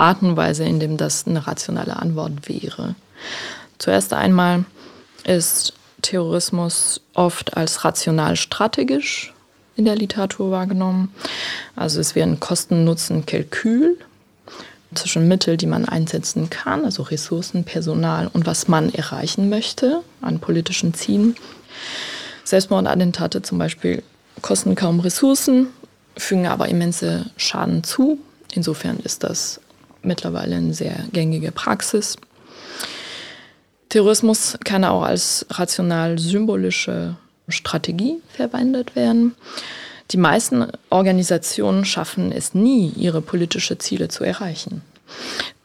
Artenweise, 0.00 0.64
in 0.64 0.80
dem 0.80 0.96
das 0.96 1.26
eine 1.26 1.46
rationale 1.46 1.96
Antwort 1.96 2.48
wäre. 2.48 2.94
Zuerst 3.78 4.12
einmal 4.12 4.64
ist 5.24 5.74
Terrorismus 6.02 7.00
oft 7.14 7.56
als 7.56 7.84
rational 7.84 8.36
strategisch 8.36 9.34
in 9.76 9.84
der 9.84 9.96
Literatur 9.96 10.50
wahrgenommen. 10.50 11.14
Also 11.76 12.00
es 12.00 12.14
wäre 12.14 12.28
ein 12.28 12.40
Kosten-Nutzen-Kalkül 12.40 13.98
zwischen 14.94 15.28
Mitteln, 15.28 15.56
die 15.56 15.66
man 15.66 15.84
einsetzen 15.84 16.50
kann, 16.50 16.84
also 16.84 17.02
Ressourcen, 17.02 17.64
Personal 17.64 18.28
und 18.32 18.46
was 18.46 18.68
man 18.68 18.92
erreichen 18.92 19.48
möchte 19.48 20.02
an 20.20 20.40
politischen 20.40 20.94
Zielen. 20.94 21.36
Selbstmordattentate 22.44 23.42
zum 23.42 23.58
Beispiel 23.58 24.02
kosten 24.42 24.74
kaum 24.74 25.00
Ressourcen, 25.00 25.68
fügen 26.16 26.46
aber 26.46 26.68
immense 26.68 27.26
Schaden 27.36 27.84
zu. 27.84 28.18
Insofern 28.52 28.98
ist 28.98 29.22
das 29.22 29.60
mittlerweile 30.02 30.56
eine 30.56 30.74
sehr 30.74 31.04
gängige 31.12 31.52
Praxis. 31.52 32.16
Terrorismus 33.88 34.56
kann 34.64 34.84
auch 34.84 35.02
als 35.02 35.46
rational-symbolische 35.50 37.16
Strategie 37.48 38.22
verwendet 38.28 38.94
werden. 38.94 39.34
Die 40.12 40.16
meisten 40.16 40.66
Organisationen 40.90 41.84
schaffen 41.84 42.32
es 42.32 42.54
nie, 42.54 42.92
ihre 42.96 43.20
politischen 43.20 43.78
Ziele 43.78 44.08
zu 44.08 44.24
erreichen. 44.24 44.82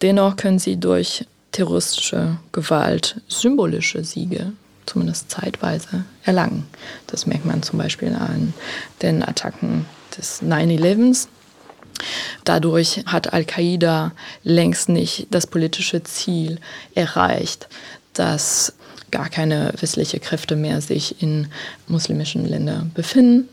Dennoch 0.02 0.36
können 0.36 0.60
sie 0.60 0.78
durch 0.78 1.26
terroristische 1.52 2.38
Gewalt 2.52 3.22
symbolische 3.28 4.04
Siege, 4.04 4.52
zumindest 4.86 5.32
zeitweise, 5.32 6.04
erlangen. 6.24 6.68
Das 7.08 7.26
merkt 7.26 7.46
man 7.46 7.64
zum 7.64 7.80
Beispiel 7.80 8.14
an 8.14 8.54
den 9.02 9.24
Attacken 9.24 9.86
des 10.18 10.44
9-11. 10.44 11.28
Dadurch 12.44 13.04
hat 13.06 13.34
Al-Qaida 13.34 14.12
längst 14.44 14.90
nicht 14.90 15.28
das 15.32 15.48
politische 15.48 16.04
Ziel 16.04 16.60
erreicht, 16.94 17.68
dass 18.14 18.74
gar 19.12 19.30
keine 19.30 19.74
westliche 19.80 20.20
Kräfte 20.20 20.56
mehr 20.56 20.82
sich 20.82 21.22
in 21.22 21.48
muslimischen 21.88 22.46
Ländern 22.46 22.92
befinden. 22.94 23.50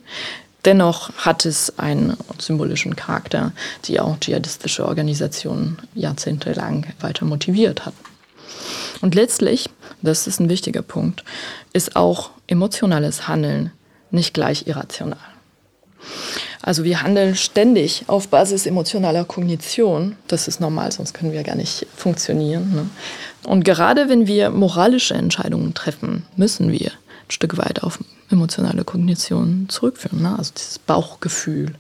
Dennoch 0.65 1.13
hat 1.17 1.45
es 1.45 1.79
einen 1.79 2.17
symbolischen 2.39 2.95
Charakter, 2.95 3.53
die 3.85 3.99
auch 3.99 4.19
dschihadistische 4.19 4.87
Organisationen 4.87 5.79
jahrzehntelang 5.95 6.87
weiter 7.01 7.25
motiviert 7.25 7.85
hat. 7.85 7.95
Und 9.01 9.17
letztlich, 9.17 9.69
das 10.03 10.27
ist 10.27 10.41
ein 10.41 10.49
wichtiger 10.49 10.83
Punkt, 10.83 11.25
ist 11.73 11.97
auch 11.97 12.31
emotionales 12.47 13.27
Handeln 13.27 13.73
nicht 14.11 14.35
gleich 14.35 14.67
irrational. 14.69 15.19
Also 16.63 16.85
wir 16.85 17.03
handeln 17.03 17.35
ständig 17.35 18.05
auf 18.07 18.29
Basis 18.29 18.67
emotionaler 18.67 19.25
Kognition. 19.25 20.17
Das 20.29 20.49
ist 20.49 20.61
normal, 20.61 20.93
sonst 20.93 21.13
können 21.13 21.33
wir 21.33 21.43
gar 21.43 21.57
nicht 21.57 21.87
funktionieren. 21.97 22.73
Ne? 22.75 22.91
Und 23.45 23.65
gerade 23.65 24.09
wenn 24.09 24.27
wir 24.27 24.51
moralische 24.51 25.15
Entscheidungen 25.15 25.75
treffen, 25.75 26.25
müssen 26.37 26.71
wir 26.71 26.89
ein 26.89 27.31
Stück 27.31 27.59
weit 27.59 27.83
auf 27.83 27.99
emotionale 28.31 28.85
Kognition 28.85 29.67
zurückführen. 29.69 30.23
Ne? 30.23 30.39
Also 30.39 30.53
dieses 30.57 30.79
Bauchgefühl. 30.79 31.75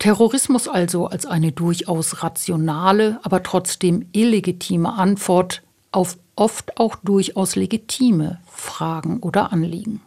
Terrorismus 0.00 0.66
also 0.66 1.06
als 1.06 1.26
eine 1.26 1.52
durchaus 1.52 2.22
rationale, 2.22 3.20
aber 3.22 3.42
trotzdem 3.42 4.06
illegitime 4.12 4.94
Antwort 4.94 5.62
auf 5.92 6.16
oft 6.36 6.78
auch 6.78 6.96
durchaus 6.96 7.54
legitime 7.54 8.38
Fragen 8.50 9.18
oder 9.20 9.52
Anliegen. 9.52 10.00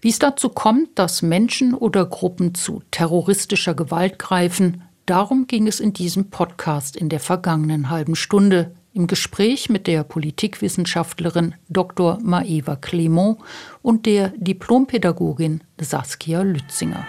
Wie 0.00 0.08
es 0.08 0.18
dazu 0.18 0.48
kommt, 0.48 0.98
dass 0.98 1.22
Menschen 1.22 1.74
oder 1.74 2.04
Gruppen 2.06 2.54
zu 2.54 2.82
terroristischer 2.90 3.74
Gewalt 3.74 4.18
greifen, 4.18 4.82
darum 5.06 5.46
ging 5.46 5.66
es 5.66 5.80
in 5.80 5.92
diesem 5.92 6.30
Podcast 6.30 6.96
in 6.96 7.08
der 7.08 7.20
vergangenen 7.20 7.90
halben 7.90 8.16
Stunde 8.16 8.74
im 8.92 9.06
Gespräch 9.06 9.68
mit 9.68 9.86
der 9.86 10.02
Politikwissenschaftlerin 10.02 11.54
Dr. 11.68 12.18
Maeva 12.22 12.76
Clement 12.76 13.38
und 13.82 14.06
der 14.06 14.32
Diplompädagogin 14.36 15.62
Saskia 15.80 16.42
Lützinger. 16.42 17.06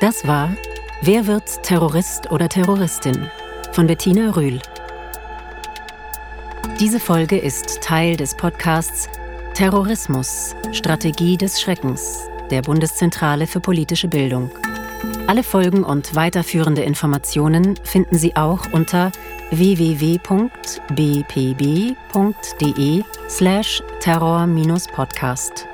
Das 0.00 0.26
war 0.26 0.50
Wer 1.02 1.26
wird 1.26 1.62
Terrorist 1.62 2.32
oder 2.32 2.48
Terroristin 2.48 3.30
von 3.72 3.86
Bettina 3.86 4.30
Rühl. 4.30 4.60
Diese 6.80 6.98
Folge 6.98 7.36
ist 7.36 7.82
Teil 7.82 8.16
des 8.16 8.34
Podcasts 8.34 9.06
Terrorismus 9.56 10.54
Strategie 10.72 11.38
des 11.38 11.62
Schreckens 11.62 12.28
der 12.50 12.60
Bundeszentrale 12.60 13.46
für 13.46 13.60
politische 13.60 14.06
Bildung. 14.06 14.50
Alle 15.28 15.42
Folgen 15.42 15.82
und 15.82 16.14
weiterführende 16.14 16.82
Informationen 16.82 17.74
finden 17.82 18.18
Sie 18.18 18.36
auch 18.36 18.70
unter 18.72 19.12
www.bpb.de 19.52 20.22
slash 23.30 23.82
terror-podcast. 24.00 25.66